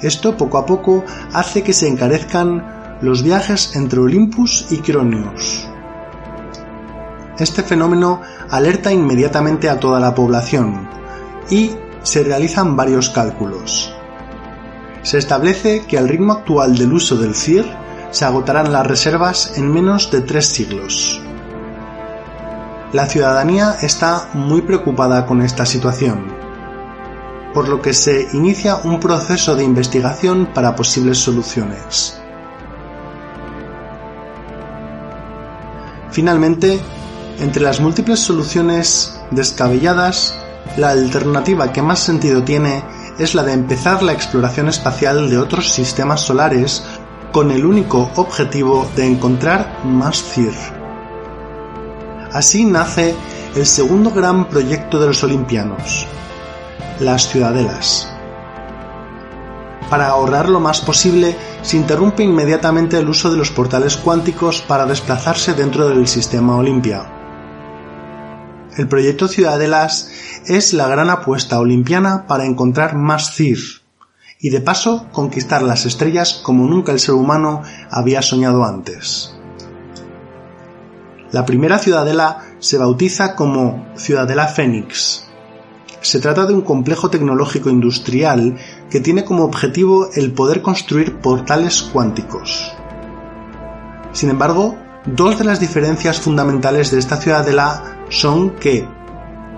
Esto 0.01 0.37
poco 0.37 0.57
a 0.57 0.65
poco 0.65 1.03
hace 1.33 1.63
que 1.63 1.73
se 1.73 1.87
encarezcan 1.87 2.74
los 3.01 3.23
viajes 3.23 3.75
entre 3.75 3.99
Olympus 3.99 4.67
y 4.71 4.77
Cronius. 4.77 5.67
Este 7.37 7.63
fenómeno 7.63 8.21
alerta 8.49 8.93
inmediatamente 8.93 9.69
a 9.69 9.79
toda 9.79 9.99
la 9.99 10.15
población 10.15 10.87
y 11.49 11.71
se 12.03 12.23
realizan 12.23 12.75
varios 12.75 13.09
cálculos. 13.09 13.93
Se 15.01 15.17
establece 15.17 15.85
que 15.85 15.97
al 15.97 16.07
ritmo 16.07 16.33
actual 16.33 16.77
del 16.77 16.93
uso 16.93 17.17
del 17.17 17.35
CIR 17.35 17.65
se 18.11 18.23
agotarán 18.23 18.71
las 18.71 18.87
reservas 18.87 19.57
en 19.57 19.71
menos 19.71 20.09
de 20.11 20.21
tres 20.21 20.47
siglos. 20.47 21.21
La 22.93 23.07
ciudadanía 23.07 23.75
está 23.81 24.29
muy 24.33 24.61
preocupada 24.61 25.25
con 25.25 25.41
esta 25.41 25.65
situación, 25.65 26.27
por 27.53 27.67
lo 27.67 27.81
que 27.81 27.93
se 27.93 28.29
inicia 28.31 28.77
un 28.77 29.01
proceso 29.01 29.55
de 29.55 29.65
investigación 29.65 30.47
para 30.53 30.75
posibles 30.75 31.17
soluciones. 31.17 32.21
Finalmente, 36.15 36.79
entre 37.41 37.61
las 37.61 37.81
múltiples 37.81 38.21
soluciones 38.21 39.19
descabelladas, 39.31 40.33
la 40.77 40.91
alternativa 40.91 41.73
que 41.73 41.81
más 41.81 41.99
sentido 41.99 42.41
tiene 42.41 42.85
es 43.19 43.35
la 43.35 43.43
de 43.43 43.51
empezar 43.51 44.01
la 44.01 44.13
exploración 44.13 44.69
espacial 44.69 45.29
de 45.29 45.37
otros 45.37 45.73
sistemas 45.73 46.21
solares 46.21 46.85
con 47.33 47.51
el 47.51 47.65
único 47.65 48.09
objetivo 48.15 48.89
de 48.95 49.07
encontrar 49.07 49.83
más 49.83 50.23
CIR. 50.23 50.53
Así 52.31 52.63
nace 52.63 53.13
el 53.53 53.65
segundo 53.65 54.09
gran 54.11 54.47
proyecto 54.47 55.01
de 55.01 55.07
los 55.07 55.21
olimpianos, 55.21 56.07
las 57.01 57.27
ciudadelas. 57.27 58.14
Para 59.89 60.07
ahorrar 60.07 60.49
lo 60.49 60.59
más 60.59 60.81
posible, 60.81 61.35
se 61.61 61.77
interrumpe 61.77 62.23
inmediatamente 62.23 62.97
el 62.97 63.07
uso 63.07 63.29
de 63.29 63.37
los 63.37 63.51
portales 63.51 63.97
cuánticos 63.97 64.61
para 64.61 64.85
desplazarse 64.85 65.53
dentro 65.53 65.87
del 65.87 66.07
sistema 66.07 66.57
Olimpia. 66.57 67.11
El 68.77 68.87
proyecto 68.87 69.27
Ciudadelas 69.27 70.09
es 70.47 70.73
la 70.73 70.87
gran 70.87 71.09
apuesta 71.09 71.59
olimpiana 71.59 72.25
para 72.27 72.45
encontrar 72.45 72.95
más 72.95 73.33
CIR 73.35 73.59
y 74.39 74.49
de 74.49 74.59
paso 74.59 75.07
conquistar 75.11 75.61
las 75.61 75.85
estrellas 75.85 76.41
como 76.43 76.67
nunca 76.67 76.91
el 76.91 76.99
ser 76.99 77.15
humano 77.15 77.61
había 77.89 78.21
soñado 78.21 78.65
antes. 78.65 79.33
La 81.31 81.45
primera 81.45 81.79
ciudadela 81.79 82.41
se 82.59 82.77
bautiza 82.77 83.35
como 83.35 83.87
Ciudadela 83.95 84.47
Fénix. 84.47 85.24
Se 86.05 86.19
trata 86.19 86.45
de 86.45 86.53
un 86.53 86.61
complejo 86.61 87.09
tecnológico 87.09 87.71
industrial 87.71 88.57
que 88.91 88.99
tiene 88.99 89.25
como 89.25 89.43
objetivo 89.43 90.09
el 90.13 90.33
poder 90.33 90.61
construir 90.61 91.15
portales 91.15 91.81
cuánticos. 91.81 92.71
Sin 94.11 94.29
embargo, 94.29 94.77
dos 95.07 95.39
de 95.39 95.45
las 95.45 95.59
diferencias 95.59 96.21
fundamentales 96.21 96.91
de 96.91 96.99
esta 96.99 97.17
ciudadela 97.17 98.05
son 98.09 98.51
que, 98.51 98.87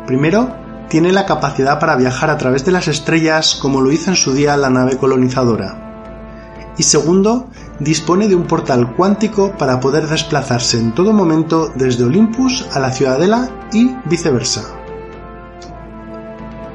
primero, 0.05 0.55
tiene 0.87 1.11
la 1.11 1.25
capacidad 1.25 1.81
para 1.81 1.97
viajar 1.97 2.29
a 2.29 2.37
través 2.37 2.63
de 2.63 2.71
las 2.71 2.87
estrellas 2.87 3.55
como 3.55 3.81
lo 3.81 3.91
hizo 3.91 4.11
en 4.11 4.15
su 4.15 4.31
día 4.31 4.55
la 4.55 4.69
nave 4.69 4.95
colonizadora. 4.95 6.71
Y 6.77 6.83
segundo, 6.83 7.49
dispone 7.81 8.29
de 8.29 8.35
un 8.35 8.47
portal 8.47 8.95
cuántico 8.95 9.51
para 9.57 9.81
poder 9.81 10.07
desplazarse 10.07 10.79
en 10.79 10.95
todo 10.95 11.11
momento 11.11 11.73
desde 11.75 12.05
Olympus 12.05 12.65
a 12.71 12.79
la 12.79 12.91
Ciudadela 12.91 13.49
y 13.73 13.93
viceversa. 14.05 14.76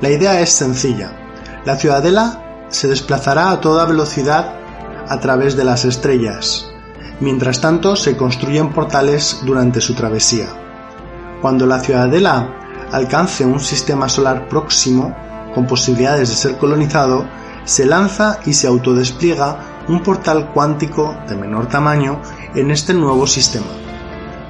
La 0.02 0.10
idea 0.10 0.40
es 0.40 0.50
sencilla. 0.50 1.12
La 1.64 1.76
Ciudadela 1.76 2.66
se 2.70 2.88
desplazará 2.88 3.52
a 3.52 3.60
toda 3.60 3.84
velocidad 3.84 4.52
a 5.08 5.20
través 5.20 5.56
de 5.56 5.62
las 5.62 5.84
estrellas. 5.84 6.66
Mientras 7.20 7.60
tanto, 7.60 7.94
se 7.94 8.16
construyen 8.16 8.70
portales 8.70 9.42
durante 9.44 9.80
su 9.80 9.94
travesía. 9.94 10.48
Cuando 11.40 11.66
la 11.66 11.78
ciudadela 11.78 12.52
alcance 12.90 13.46
un 13.46 13.60
sistema 13.60 14.08
solar 14.08 14.48
próximo, 14.48 15.14
con 15.54 15.68
posibilidades 15.68 16.30
de 16.30 16.34
ser 16.34 16.58
colonizado, 16.58 17.24
se 17.64 17.86
lanza 17.86 18.40
y 18.44 18.54
se 18.54 18.66
autodespliega 18.66 19.84
un 19.86 20.02
portal 20.02 20.50
cuántico 20.52 21.16
de 21.28 21.36
menor 21.36 21.68
tamaño 21.68 22.20
en 22.56 22.72
este 22.72 22.92
nuevo 22.92 23.28
sistema. 23.28 23.70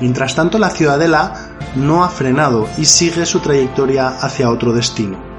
Mientras 0.01 0.35
tanto, 0.35 0.59
la 0.59 0.71
ciudadela 0.71 1.35
no 1.77 2.05
ha 2.05 2.09
frenado 2.09 2.67
y 2.79 2.87
sigue 2.87 3.27
su 3.27 3.41
trayectoria 3.41 4.09
hacia 4.09 4.51
otro 4.51 4.73
destino. 4.73 5.32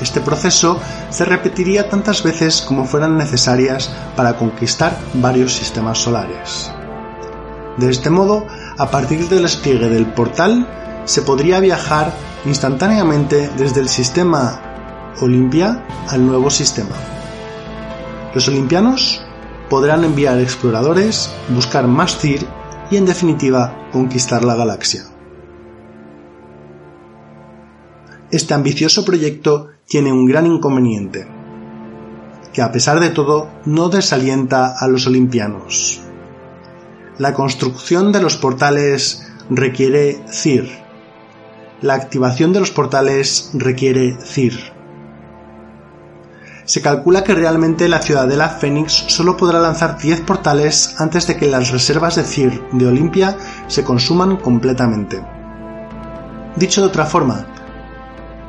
Este 0.00 0.20
proceso 0.20 0.78
se 1.10 1.24
repetiría 1.24 1.88
tantas 1.88 2.22
veces 2.22 2.62
como 2.62 2.84
fueran 2.84 3.16
necesarias 3.16 3.90
para 4.16 4.36
conquistar 4.36 4.98
varios 5.14 5.54
sistemas 5.54 5.98
solares. 5.98 6.72
De 7.76 7.90
este 7.90 8.10
modo, 8.10 8.46
a 8.78 8.90
partir 8.90 9.28
del 9.28 9.42
despliegue 9.42 9.88
del 9.88 10.06
portal, 10.06 10.68
se 11.04 11.22
podría 11.22 11.60
viajar 11.60 12.12
instantáneamente 12.44 13.50
desde 13.56 13.80
el 13.80 13.88
sistema 13.88 14.60
Olimpia 15.20 15.84
al 16.08 16.26
nuevo 16.26 16.50
sistema. 16.50 16.96
Los 18.34 18.48
olimpianos 18.48 19.22
podrán 19.70 20.04
enviar 20.04 20.40
exploradores, 20.40 21.30
buscar 21.48 21.86
más 21.86 22.18
CIR 22.18 22.46
y 22.90 22.96
en 22.96 23.06
definitiva 23.06 23.88
conquistar 23.92 24.44
la 24.44 24.54
galaxia. 24.54 25.04
Este 28.34 28.52
ambicioso 28.52 29.04
proyecto 29.04 29.68
tiene 29.86 30.12
un 30.12 30.26
gran 30.26 30.44
inconveniente, 30.44 31.24
que 32.52 32.62
a 32.62 32.72
pesar 32.72 32.98
de 32.98 33.10
todo 33.10 33.48
no 33.64 33.90
desalienta 33.90 34.74
a 34.76 34.88
los 34.88 35.06
olimpianos. 35.06 36.00
La 37.16 37.32
construcción 37.32 38.10
de 38.10 38.20
los 38.20 38.36
portales 38.36 39.30
requiere 39.50 40.18
CIR, 40.28 40.68
la 41.80 41.94
activación 41.94 42.52
de 42.52 42.58
los 42.58 42.72
portales 42.72 43.50
requiere 43.54 44.16
CIR. 44.20 44.58
Se 46.64 46.82
calcula 46.82 47.22
que 47.22 47.36
realmente 47.36 47.88
la 47.88 48.02
ciudadela 48.02 48.48
Fénix 48.48 49.04
solo 49.06 49.36
podrá 49.36 49.60
lanzar 49.60 49.96
10 49.96 50.22
portales 50.22 50.96
antes 50.98 51.28
de 51.28 51.36
que 51.36 51.46
las 51.46 51.70
reservas 51.70 52.16
de 52.16 52.24
CIR 52.24 52.68
de 52.72 52.86
Olimpia 52.88 53.38
se 53.68 53.84
consuman 53.84 54.38
completamente. 54.38 55.24
Dicho 56.56 56.80
de 56.80 56.88
otra 56.88 57.04
forma, 57.04 57.53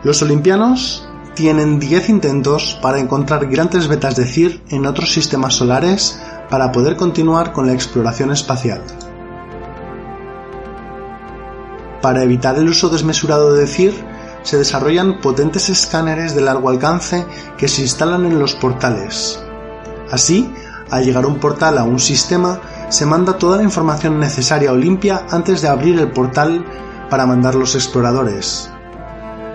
los 0.06 0.22
olimpianos 0.22 1.04
tienen 1.34 1.80
10 1.80 2.10
intentos 2.10 2.78
para 2.80 3.00
encontrar 3.00 3.48
grandes 3.48 3.88
vetas 3.88 4.15
de 4.15 4.28
CIR 4.28 4.62
en 4.70 4.86
otros 4.86 5.12
sistemas 5.12 5.56
solares 5.56 6.22
para 6.48 6.72
poder 6.72 6.96
continuar 6.96 7.54
con 7.54 7.65
la 7.65 7.74
exploración 7.74 8.32
espacial. 8.32 8.84
Para 12.04 12.22
evitar 12.22 12.56
el 12.60 12.70
uso 12.70 12.89
desmesurado 12.89 13.54
de 13.54 13.65
CIR, 13.65 13.96
se 14.44 14.60
desarrollan 14.60 15.22
potentes 15.22 15.70
escáneres 15.70 16.36
de 16.36 16.41
largo 16.41 16.70
alcance 16.70 17.26
que 17.58 17.68
se 17.68 17.82
instalan 17.82 18.26
en 18.26 18.38
los 18.38 18.54
portales. 18.54 19.44
Así, 20.12 20.54
al 20.91 21.04
llegar 21.04 21.26
un 21.26 21.39
portal 21.39 21.80
a 21.80 21.84
un 21.84 21.98
sistema, 21.98 22.62
se 22.89 23.08
manda 23.08 23.39
toda 23.39 23.58
la 23.58 23.63
información 23.63 24.20
necesaria 24.20 24.72
o 24.72 24.76
limpia 24.76 25.26
antes 25.32 25.63
de 25.63 25.68
abrir 25.68 25.98
el 25.98 26.12
portal 26.12 26.63
para 27.10 27.26
mandar 27.26 27.56
los 27.56 27.74
exploradores. 27.74 28.70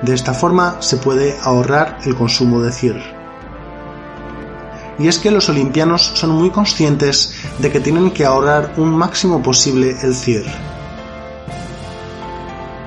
De 0.02 0.14
esta 0.14 0.34
forma 0.34 0.76
se 0.80 0.96
puede 0.96 1.36
ahorrar 1.42 1.98
el 2.04 2.14
consumo 2.14 2.60
de 2.60 2.72
CIR. 2.72 3.00
Y 4.98 5.08
es 5.08 5.18
que 5.18 5.30
los 5.30 5.48
olimpianos 5.48 6.12
son 6.14 6.30
muy 6.30 6.50
conscientes 6.50 7.34
de 7.58 7.70
que 7.70 7.80
tienen 7.80 8.10
que 8.10 8.24
ahorrar 8.24 8.74
un 8.76 8.94
máximo 8.94 9.42
posible 9.42 9.96
el 10.02 10.14
CIR 10.14 10.44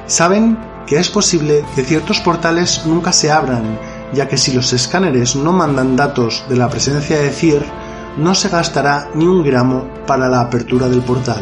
Saben 0.06 0.60
que 0.86 0.98
es 0.98 1.10
posible 1.10 1.66
que 1.76 1.84
ciertos 1.84 2.20
portales 2.20 2.86
nunca 2.86 3.12
se 3.12 3.32
abran, 3.32 3.80
ya 4.14 4.28
que 4.28 4.38
si 4.38 4.52
los 4.52 4.74
escáneres 4.74 5.36
no 5.36 5.54
mandan 5.54 5.96
datos 5.96 6.44
de 6.50 6.58
la 6.58 6.70
presencia 6.70 7.18
de 7.18 7.32
CIR, 7.32 7.64
no 8.18 8.36
se 8.36 8.50
gastará 8.50 9.10
ni 9.16 9.26
un 9.26 9.44
gramo 9.44 9.88
para 10.06 10.30
la 10.30 10.42
apertura 10.42 10.88
del 10.88 11.02
portal. 11.02 11.42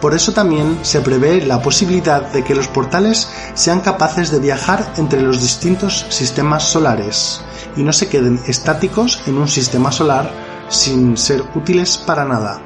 Por 0.00 0.14
eso 0.14 0.32
también 0.32 0.78
se 0.82 1.00
prevé 1.00 1.44
la 1.44 1.60
posibilidad 1.60 2.30
de 2.30 2.44
que 2.44 2.54
los 2.54 2.68
portales 2.68 3.28
sean 3.54 3.80
capaces 3.80 4.30
de 4.30 4.38
viajar 4.38 4.92
entre 4.96 5.20
los 5.20 5.40
distintos 5.40 6.06
sistemas 6.08 6.62
solares 6.62 7.40
y 7.76 7.82
no 7.82 7.92
se 7.92 8.08
queden 8.08 8.40
estáticos 8.46 9.20
en 9.26 9.38
un 9.38 9.48
sistema 9.48 9.90
solar 9.90 10.30
sin 10.68 11.16
ser 11.16 11.42
útiles 11.56 11.98
para 11.98 12.24
nada. 12.24 12.62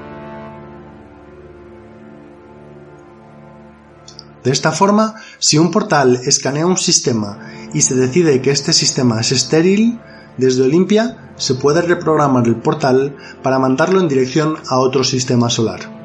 De 4.44 4.50
esta 4.50 4.72
forma, 4.72 5.14
si 5.38 5.56
un 5.56 5.70
portal 5.70 6.20
escanea 6.26 6.66
un 6.66 6.76
sistema 6.76 7.38
y 7.72 7.80
se 7.80 7.94
decide 7.94 8.42
que 8.42 8.50
este 8.50 8.72
sistema 8.74 9.20
es 9.20 9.32
estéril, 9.32 10.00
desde 10.36 10.64
Olimpia 10.64 11.32
se 11.36 11.54
puede 11.54 11.80
reprogramar 11.80 12.46
el 12.46 12.56
portal 12.56 13.16
para 13.42 13.58
mandarlo 13.58 14.00
en 14.00 14.08
dirección 14.08 14.56
a 14.68 14.78
otro 14.78 15.04
sistema 15.04 15.48
solar. 15.48 16.01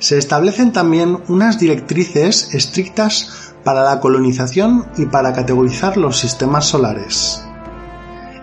Se 0.00 0.16
establecen 0.16 0.72
también 0.72 1.22
unas 1.28 1.58
directrices 1.58 2.54
estrictas 2.54 3.52
para 3.62 3.84
la 3.84 4.00
colonización 4.00 4.86
y 4.96 5.04
para 5.04 5.34
categorizar 5.34 5.98
los 5.98 6.18
sistemas 6.18 6.64
solares. 6.64 7.44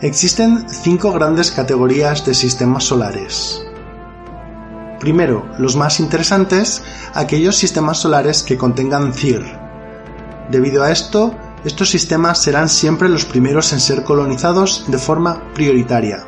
Existen 0.02 0.70
cinco 0.70 1.12
grandes 1.12 1.50
categorías 1.50 2.24
de 2.28 2.36
sistemas 2.36 2.84
solares. 2.84 3.64
Primero, 5.00 5.50
los 5.58 5.76
más 5.76 6.00
interesantes, 6.00 6.84
aquellos 7.16 7.56
sistemas 7.56 7.98
solares 7.98 8.44
que 8.44 8.58
contengan 8.58 9.12
CIR. 9.12 9.44
Debido 10.52 10.84
a 10.84 10.92
esto, 10.92 11.34
estos 11.66 11.90
sistemas 11.90 12.40
serán 12.40 12.70
siempre 12.70 13.10
los 13.10 13.26
primeros 13.26 13.74
en 13.74 13.80
ser 13.80 14.04
colonizados 14.04 14.86
de 14.88 15.00
forma 15.00 15.52
prioritaria. 15.56 16.24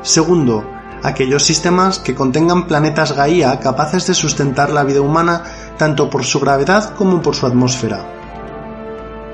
Segundo, 0.00 0.64
aquellos 1.02 1.42
sistemas 1.44 1.98
que 1.98 2.14
contengan 2.14 2.66
planetas 2.66 3.12
Gaia 3.12 3.58
capaces 3.60 4.06
de 4.06 4.14
sustentar 4.14 4.70
la 4.70 4.84
vida 4.84 5.00
humana 5.00 5.44
tanto 5.78 6.10
por 6.10 6.24
su 6.24 6.40
gravedad 6.40 6.94
como 6.94 7.22
por 7.22 7.34
su 7.34 7.46
atmósfera. 7.46 8.04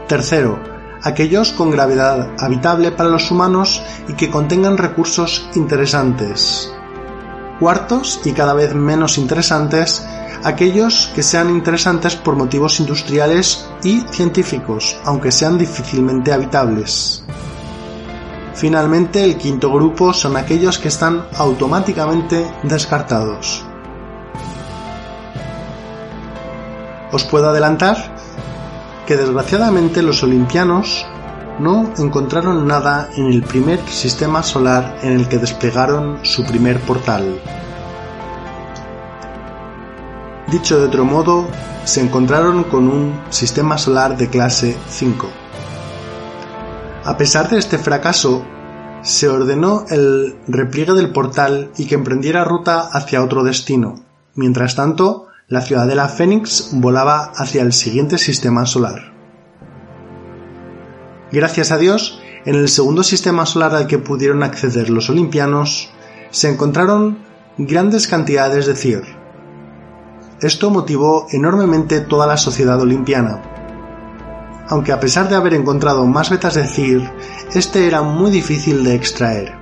Tercero, 0.08 0.58
aquellos 1.02 1.52
con 1.52 1.70
gravedad 1.70 2.30
habitable 2.38 2.92
para 2.92 3.08
los 3.08 3.30
humanos 3.30 3.82
y 4.08 4.14
que 4.14 4.30
contengan 4.30 4.78
recursos 4.78 5.48
interesantes. 5.54 6.72
Cuartos, 7.58 8.20
y 8.24 8.32
cada 8.32 8.54
vez 8.54 8.74
menos 8.74 9.16
interesantes, 9.16 10.06
aquellos 10.44 11.10
que 11.14 11.22
sean 11.22 11.50
interesantes 11.50 12.14
por 12.14 12.36
motivos 12.36 12.78
industriales 12.80 13.66
y 13.82 14.00
científicos, 14.10 14.96
aunque 15.04 15.32
sean 15.32 15.58
difícilmente 15.58 16.32
habitables. 16.32 17.24
Finalmente, 18.56 19.22
el 19.22 19.36
quinto 19.36 19.70
grupo 19.70 20.14
son 20.14 20.34
aquellos 20.34 20.78
que 20.78 20.88
están 20.88 21.26
automáticamente 21.36 22.50
descartados. 22.62 23.62
Os 27.12 27.22
puedo 27.24 27.50
adelantar 27.50 28.16
que 29.06 29.18
desgraciadamente 29.18 30.02
los 30.02 30.22
olimpianos 30.22 31.04
no 31.58 31.92
encontraron 31.98 32.66
nada 32.66 33.10
en 33.14 33.26
el 33.26 33.42
primer 33.42 33.78
sistema 33.88 34.42
solar 34.42 35.00
en 35.02 35.12
el 35.12 35.28
que 35.28 35.36
desplegaron 35.36 36.18
su 36.22 36.42
primer 36.44 36.80
portal. 36.80 37.38
Dicho 40.50 40.78
de 40.78 40.86
otro 40.86 41.04
modo, 41.04 41.46
se 41.84 42.00
encontraron 42.00 42.64
con 42.64 42.88
un 42.88 43.20
sistema 43.28 43.76
solar 43.76 44.16
de 44.16 44.30
clase 44.30 44.76
5. 44.88 45.45
A 47.06 47.16
pesar 47.16 47.48
de 47.48 47.58
este 47.58 47.78
fracaso, 47.78 48.44
se 49.02 49.28
ordenó 49.28 49.84
el 49.90 50.34
repliegue 50.48 50.92
del 50.94 51.12
portal 51.12 51.70
y 51.78 51.86
que 51.86 51.94
emprendiera 51.94 52.42
ruta 52.42 52.80
hacia 52.80 53.22
otro 53.22 53.44
destino. 53.44 54.04
Mientras 54.34 54.74
tanto, 54.74 55.28
la 55.46 55.60
ciudadela 55.60 56.08
Fénix 56.08 56.70
volaba 56.72 57.30
hacia 57.36 57.62
el 57.62 57.72
siguiente 57.72 58.18
sistema 58.18 58.66
solar. 58.66 59.12
Gracias 61.30 61.70
a 61.70 61.78
Dios, 61.78 62.20
en 62.44 62.56
el 62.56 62.68
segundo 62.68 63.04
sistema 63.04 63.46
solar 63.46 63.72
al 63.76 63.86
que 63.86 63.98
pudieron 63.98 64.42
acceder 64.42 64.90
los 64.90 65.08
olimpianos, 65.08 65.90
se 66.32 66.48
encontraron 66.48 67.18
grandes 67.56 68.08
cantidades 68.08 68.66
de 68.66 68.74
CIR. 68.74 69.04
Esto 70.40 70.70
motivó 70.70 71.28
enormemente 71.30 72.00
toda 72.00 72.26
la 72.26 72.36
sociedad 72.36 72.80
olimpiana. 72.80 73.55
Aunque 74.68 74.92
a 74.92 75.00
pesar 75.00 75.28
de 75.28 75.36
haber 75.36 75.54
encontrado 75.54 76.06
más 76.06 76.30
vetas 76.30 76.54
de 76.54 76.66
CIR, 76.66 77.10
este 77.54 77.86
era 77.86 78.02
muy 78.02 78.30
difícil 78.30 78.82
de 78.82 78.94
extraer. 78.94 79.54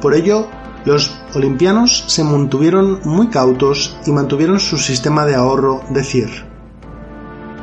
Por 0.00 0.14
ello, 0.14 0.48
los 0.84 1.20
olimpianos 1.34 2.04
se 2.06 2.24
mantuvieron 2.24 3.00
muy 3.04 3.28
cautos 3.28 3.98
y 4.06 4.12
mantuvieron 4.12 4.58
su 4.58 4.78
sistema 4.78 5.26
de 5.26 5.34
ahorro 5.34 5.82
de 5.90 6.02
CIR. 6.02 6.46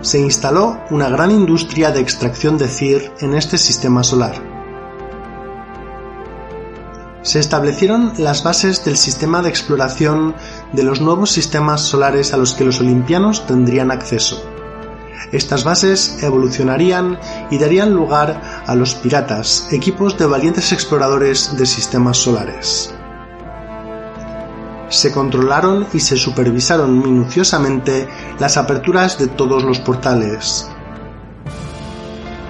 Se 0.01 0.19
instaló 0.19 0.79
una 0.91 1.09
gran 1.09 1.31
industria 1.31 1.91
de 1.91 2.01
extracción 2.01 2.59
de 2.59 2.67
CIR 2.67 3.11
en 3.21 3.33
este 3.33 3.57
sistema 3.57 4.03
solar. 4.03 4.35
Se 7.23 7.39
establecieron 7.39 8.13
las 8.19 8.43
bases 8.43 8.85
del 8.85 8.97
sistema 8.97 9.41
de 9.41 9.49
exploración 9.49 10.35
de 10.73 10.83
los 10.83 11.01
nuevos 11.01 11.31
sistemas 11.31 11.81
solares 11.81 12.33
a 12.33 12.37
los 12.37 12.53
que 12.53 12.65
los 12.65 12.79
olimpianos 12.79 13.47
tendrían 13.47 13.89
acceso. 13.89 14.54
Estas 15.31 15.63
bases 15.63 16.17
evolucionarían 16.21 17.19
y 17.49 17.57
darían 17.57 17.93
lugar 17.93 18.41
a 18.65 18.75
los 18.75 18.95
piratas, 18.95 19.67
equipos 19.71 20.17
de 20.17 20.25
valientes 20.25 20.71
exploradores 20.71 21.57
de 21.57 21.65
sistemas 21.65 22.17
solares 22.17 22.93
se 24.89 25.11
controlaron 25.11 25.87
y 25.93 25.99
se 25.99 26.15
supervisaron 26.15 26.99
minuciosamente 26.99 28.07
las 28.39 28.57
aperturas 28.57 29.17
de 29.17 29.27
todos 29.27 29.63
los 29.63 29.79
portales. 29.79 30.69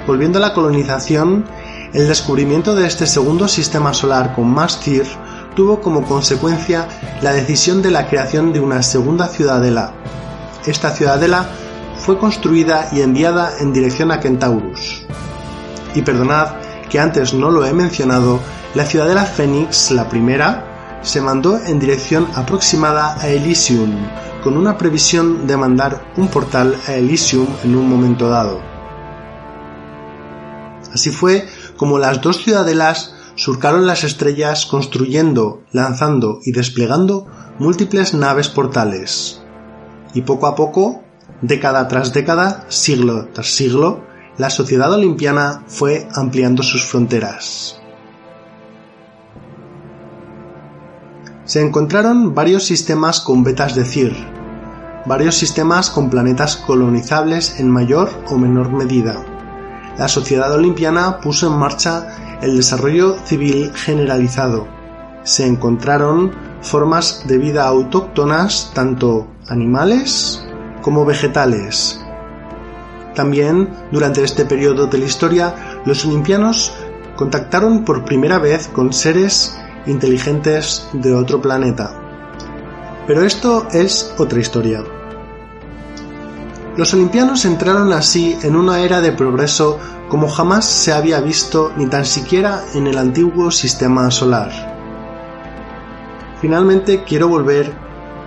Volviendo 0.07 0.37
a 0.37 0.41
la 0.41 0.53
colonización, 0.53 1.45
el 1.93 2.07
descubrimiento 2.07 2.75
de 2.75 2.87
este 2.87 3.07
segundo 3.07 3.47
sistema 3.47 3.93
solar 3.93 4.35
con 4.35 4.47
más 4.47 4.79
CIR 4.79 5.07
tuvo 5.55 5.81
como 5.81 6.03
consecuencia 6.03 6.87
la 7.21 7.31
decisión 7.31 7.81
de 7.81 7.91
la 7.91 8.07
creación 8.07 8.53
de 8.53 8.59
una 8.59 8.83
segunda 8.83 9.27
ciudadela. 9.27 9.93
Esta 10.65 10.91
ciudadela 10.91 11.49
fue 12.05 12.19
construida 12.19 12.89
y 12.91 13.01
enviada 13.01 13.53
en 13.59 13.73
dirección 13.73 14.11
a 14.11 14.19
Kentaurus. 14.19 15.03
Y 15.95 16.03
perdonad 16.03 16.49
que 16.89 16.99
antes 16.99 17.33
no 17.33 17.49
lo 17.49 17.65
he 17.65 17.73
mencionado, 17.73 18.39
la 18.75 18.85
ciudadela 18.85 19.25
Fénix, 19.25 19.89
la 19.89 20.07
primera, 20.07 20.99
se 21.01 21.19
mandó 21.19 21.57
en 21.57 21.79
dirección 21.79 22.27
aproximada 22.35 23.19
a 23.19 23.27
Elysium, 23.29 23.91
con 24.43 24.55
una 24.55 24.77
previsión 24.77 25.47
de 25.47 25.57
mandar 25.57 26.13
un 26.15 26.27
portal 26.27 26.75
a 26.87 26.93
Elysium 26.93 27.47
en 27.63 27.75
un 27.75 27.89
momento 27.89 28.29
dado. 28.29 28.61
Así 30.93 31.09
fue 31.09 31.47
como 31.75 31.97
las 31.97 32.21
dos 32.21 32.43
ciudadelas 32.43 33.15
surcaron 33.33 33.87
las 33.87 34.03
estrellas 34.03 34.67
construyendo, 34.67 35.63
lanzando 35.71 36.39
y 36.43 36.51
desplegando 36.51 37.25
múltiples 37.57 38.13
naves 38.13 38.47
portales. 38.47 39.41
Y 40.13 40.21
poco 40.21 40.47
a 40.47 40.55
poco, 40.55 41.04
década 41.41 41.87
tras 41.87 42.13
década, 42.13 42.65
siglo 42.69 43.27
tras 43.33 43.47
siglo, 43.47 44.03
la 44.37 44.49
sociedad 44.49 44.91
olimpiana 44.91 45.63
fue 45.67 46.07
ampliando 46.13 46.63
sus 46.63 46.85
fronteras. 46.85 47.79
se 51.45 51.61
encontraron 51.61 52.33
varios 52.33 52.65
sistemas 52.65 53.21
con 53.21 53.43
vetas 53.43 53.75
de 53.75 53.85
CIR, 53.85 54.15
varios 55.05 55.35
sistemas 55.35 55.91
con 55.91 56.09
planetas 56.09 56.57
colonizables 56.57 57.59
en 57.59 57.69
mayor 57.69 58.09
o 58.29 58.37
menor 58.37 58.71
medida. 58.71 59.23
La 59.97 60.07
sociedad 60.07 60.51
olimpiana 60.51 61.19
puso 61.19 61.47
en 61.47 61.57
marcha 61.57 62.39
el 62.41 62.57
desarrollo 62.57 63.15
civil 63.25 63.71
generalizado. 63.75 64.67
Se 65.23 65.45
encontraron 65.45 66.31
formas 66.61 67.23
de 67.27 67.37
vida 67.37 67.67
autóctonas 67.67 68.71
tanto 68.73 69.27
animales 69.47 70.44
como 70.85 71.03
vegetales. 71.03 71.99
También, 73.15 73.73
durante 73.91 74.23
este 74.23 74.45
periodo 74.45 74.85
de 74.85 74.99
la 74.99 75.05
historia, 75.05 75.81
los 75.83 76.05
olimpianos 76.05 76.73
contactaron 77.15 77.83
por 77.83 78.05
primera 78.05 78.37
vez 78.37 78.67
con 78.67 78.93
seres 78.93 79.59
inteligentes 79.87 80.87
de 80.93 81.11
otro 81.15 81.41
planeta. 81.41 81.89
Pero 83.07 83.23
esto 83.23 83.67
es 83.71 84.13
otra 84.19 84.39
historia. 84.39 84.83
Los 86.77 86.93
olimpianos 86.93 87.45
entraron 87.45 87.91
así 87.91 88.37
en 88.43 88.55
una 88.55 88.81
era 88.81 89.01
de 89.01 89.11
progreso 89.11 89.79
como 90.07 90.27
jamás 90.27 90.65
se 90.65 90.93
había 90.93 91.19
visto 91.19 91.73
ni 91.77 91.87
tan 91.87 92.05
siquiera 92.05 92.63
en 92.75 92.85
el 92.85 92.99
antiguo 92.99 93.49
sistema 93.49 94.11
solar. 94.11 94.51
Finalmente 96.41 97.03
quiero 97.03 97.27
volver 97.27 97.84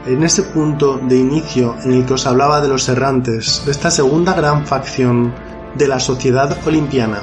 en 0.08 0.22
ese 0.22 0.42
punto 0.42 0.98
de 0.98 1.16
inicio 1.16 1.76
en 1.84 1.92
el 1.92 2.06
que 2.06 2.14
os 2.14 2.26
hablaba 2.26 2.62
de 2.62 2.68
los 2.68 2.88
errantes, 2.88 3.62
de 3.66 3.72
esta 3.72 3.90
segunda 3.90 4.32
gran 4.32 4.66
facción 4.66 5.34
de 5.76 5.86
la 5.86 6.00
sociedad 6.00 6.56
olimpiana. 6.66 7.20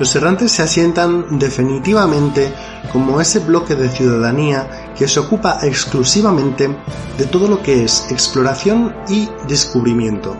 Los 0.00 0.14
errantes 0.16 0.52
se 0.52 0.62
asientan 0.62 1.38
definitivamente 1.38 2.52
como 2.92 3.20
ese 3.20 3.38
bloque 3.38 3.76
de 3.76 3.88
ciudadanía 3.88 4.92
que 4.96 5.06
se 5.06 5.20
ocupa 5.20 5.60
exclusivamente 5.62 6.76
de 7.16 7.24
todo 7.26 7.48
lo 7.48 7.62
que 7.62 7.84
es 7.84 8.10
exploración 8.10 8.94
y 9.08 9.28
descubrimiento. 9.46 10.36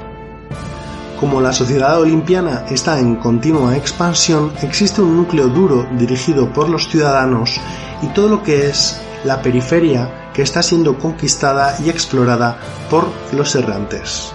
Como 1.19 1.41
la 1.41 1.53
sociedad 1.53 2.01
olimpiana 2.01 2.65
está 2.71 2.99
en 2.99 3.17
continua 3.17 3.77
expansión, 3.77 4.53
existe 4.63 5.01
un 5.01 5.17
núcleo 5.17 5.49
duro 5.49 5.87
dirigido 5.97 6.53
por 6.53 6.69
los 6.69 6.89
ciudadanos 6.89 7.61
y 8.03 8.07
todo 8.09 8.29
lo 8.29 8.43
que 8.43 8.69
es 8.69 9.01
la 9.25 9.43
periferia 9.43 10.28
que 10.39 10.43
está 10.43 10.63
siendo 10.63 10.97
conquistada 11.01 11.77
y 11.85 11.91
explorada 11.91 12.61
por 12.89 13.09
los 13.33 13.57
errantes. 13.57 14.33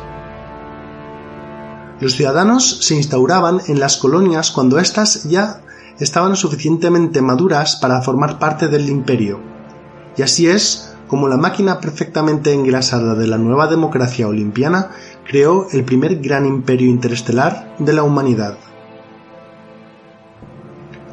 Los 2.01 2.15
ciudadanos 2.17 2.79
se 2.81 2.95
instauraban 2.95 3.61
en 3.67 3.79
las 3.79 3.95
colonias 3.95 4.51
cuando 4.51 4.79
éstas 4.79 5.23
ya 5.23 5.61
estaban 5.99 6.35
suficientemente 6.35 7.21
maduras 7.21 7.77
para 7.77 8.01
formar 8.01 8.37
parte 8.37 8.67
del 8.67 8.89
imperio. 8.89 9.39
Y 10.17 10.23
así 10.23 10.45
es 10.45 10.93
como 11.07 11.29
la 11.29 11.37
máquina 11.37 11.79
perfectamente 11.79 12.51
engrasada 12.51 13.15
de 13.15 13.27
la 13.27 13.37
nueva 13.37 13.67
democracia 13.67 14.27
olimpiana 14.27 14.89
creó 15.25 15.67
el 15.71 15.85
primer 15.85 16.17
gran 16.17 16.45
imperio 16.45 16.89
interestelar 16.89 17.77
de 17.79 17.93
la 17.93 18.03
humanidad. 18.03 18.57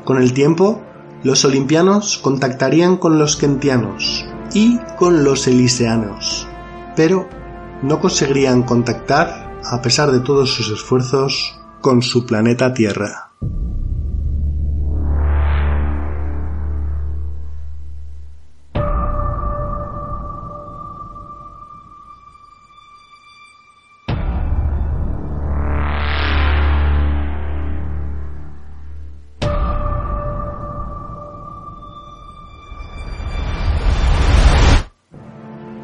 Con 0.05 0.20
el 0.20 0.33
tiempo, 0.33 0.83
los 1.22 1.44
olimpianos 1.44 2.18
contactarían 2.18 2.96
con 2.96 3.20
los 3.20 3.37
kentianos 3.37 4.26
y 4.52 4.78
con 4.98 5.24
los 5.24 5.46
eliseanos, 5.46 6.48
pero 6.96 7.28
no 7.82 8.00
conseguirían 8.00 8.62
contactar 8.62 9.58
a 9.64 9.82
pesar 9.82 10.10
de 10.10 10.20
todos 10.20 10.54
sus 10.54 10.70
esfuerzos, 10.70 11.58
con 11.80 12.02
su 12.02 12.26
planeta 12.26 12.72
Tierra. 12.74 13.30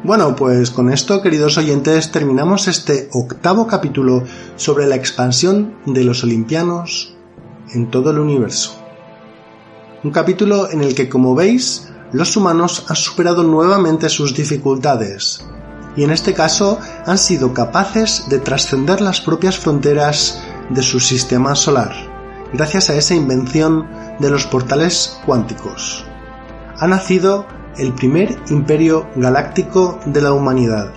Bueno, 0.07 0.37
pues 0.37 0.71
con 0.71 0.89
esto, 0.89 1.21
queridos 1.21 1.57
oyentes, 1.57 2.13
terminamos 2.13 2.69
este 2.69 3.09
octavo 3.11 3.67
capítulo 3.67 4.23
sobre 4.55 4.85
la 4.85 4.95
expansión 4.95 5.75
de 5.85 6.05
los 6.05 6.23
olimpianos 6.23 7.13
en 7.73 7.91
todo 7.91 8.11
el 8.11 8.19
universo. 8.19 8.81
Un 10.05 10.11
capítulo 10.11 10.71
en 10.71 10.81
el 10.81 10.95
que, 10.95 11.09
como 11.09 11.35
veis, 11.35 11.89
los 12.13 12.37
humanos 12.37 12.85
han 12.87 12.95
superado 12.95 13.43
nuevamente 13.43 14.07
sus 14.07 14.33
dificultades, 14.33 15.45
y 15.97 16.05
en 16.05 16.11
este 16.11 16.33
caso 16.33 16.79
han 17.05 17.17
sido 17.17 17.53
capaces 17.53 18.29
de 18.29 18.39
trascender 18.39 19.01
las 19.01 19.19
propias 19.19 19.57
fronteras 19.57 20.41
de 20.69 20.83
su 20.83 21.01
sistema 21.01 21.53
solar, 21.53 21.91
gracias 22.53 22.89
a 22.89 22.95
esa 22.95 23.13
invención 23.13 23.85
de 24.21 24.29
los 24.29 24.45
portales 24.45 25.19
cuánticos. 25.25 26.05
Ha 26.79 26.87
nacido 26.87 27.56
el 27.77 27.93
primer 27.93 28.37
imperio 28.49 29.07
galáctico 29.15 29.99
de 30.05 30.21
la 30.21 30.33
humanidad. 30.33 30.91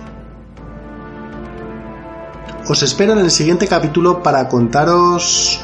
Os 2.67 2.83
espero 2.83 3.13
en 3.13 3.19
el 3.19 3.31
siguiente 3.31 3.67
capítulo 3.67 4.21
para 4.23 4.47
contaros... 4.47 5.61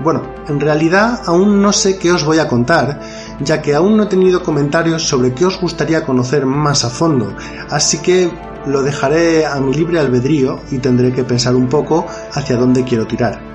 Bueno, 0.00 0.22
en 0.46 0.60
realidad 0.60 1.22
aún 1.26 1.60
no 1.60 1.72
sé 1.72 1.98
qué 1.98 2.12
os 2.12 2.24
voy 2.24 2.38
a 2.38 2.46
contar, 2.46 3.00
ya 3.40 3.60
que 3.60 3.74
aún 3.74 3.96
no 3.96 4.04
he 4.04 4.06
tenido 4.06 4.44
comentarios 4.44 5.02
sobre 5.02 5.34
qué 5.34 5.44
os 5.44 5.60
gustaría 5.60 6.06
conocer 6.06 6.46
más 6.46 6.84
a 6.84 6.90
fondo, 6.90 7.34
así 7.68 7.98
que 7.98 8.30
lo 8.66 8.82
dejaré 8.82 9.44
a 9.44 9.56
mi 9.60 9.74
libre 9.74 9.98
albedrío 9.98 10.60
y 10.70 10.78
tendré 10.78 11.12
que 11.12 11.24
pensar 11.24 11.56
un 11.56 11.68
poco 11.68 12.06
hacia 12.32 12.56
dónde 12.56 12.84
quiero 12.84 13.08
tirar. 13.08 13.47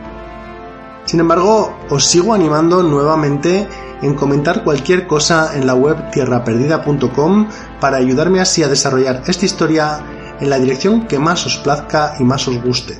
Sin 1.14 1.20
embargo, 1.20 1.72
os 1.92 2.06
sigo 2.06 2.34
animando 2.34 2.82
nuevamente 2.82 3.68
en 4.02 4.16
comentar 4.16 4.64
cualquier 4.64 5.06
cosa 5.06 5.56
en 5.56 5.68
la 5.68 5.76
web 5.76 6.10
tierraperdida.com 6.10 7.50
para 7.80 7.98
ayudarme 7.98 8.40
así 8.40 8.64
a 8.64 8.68
desarrollar 8.68 9.22
esta 9.28 9.46
historia 9.46 10.00
en 10.40 10.50
la 10.50 10.58
dirección 10.58 11.06
que 11.06 11.20
más 11.20 11.46
os 11.46 11.58
plazca 11.58 12.16
y 12.20 12.24
más 12.24 12.48
os 12.48 12.60
guste. 12.64 12.98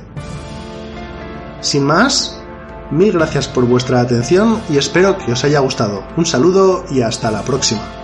Sin 1.60 1.82
más, 1.82 2.40
mil 2.92 3.10
gracias 3.14 3.48
por 3.48 3.66
vuestra 3.66 4.00
atención 4.00 4.60
y 4.70 4.78
espero 4.78 5.18
que 5.18 5.32
os 5.32 5.42
haya 5.42 5.58
gustado. 5.58 6.04
Un 6.16 6.24
saludo 6.24 6.84
y 6.92 7.00
hasta 7.00 7.32
la 7.32 7.42
próxima. 7.42 8.03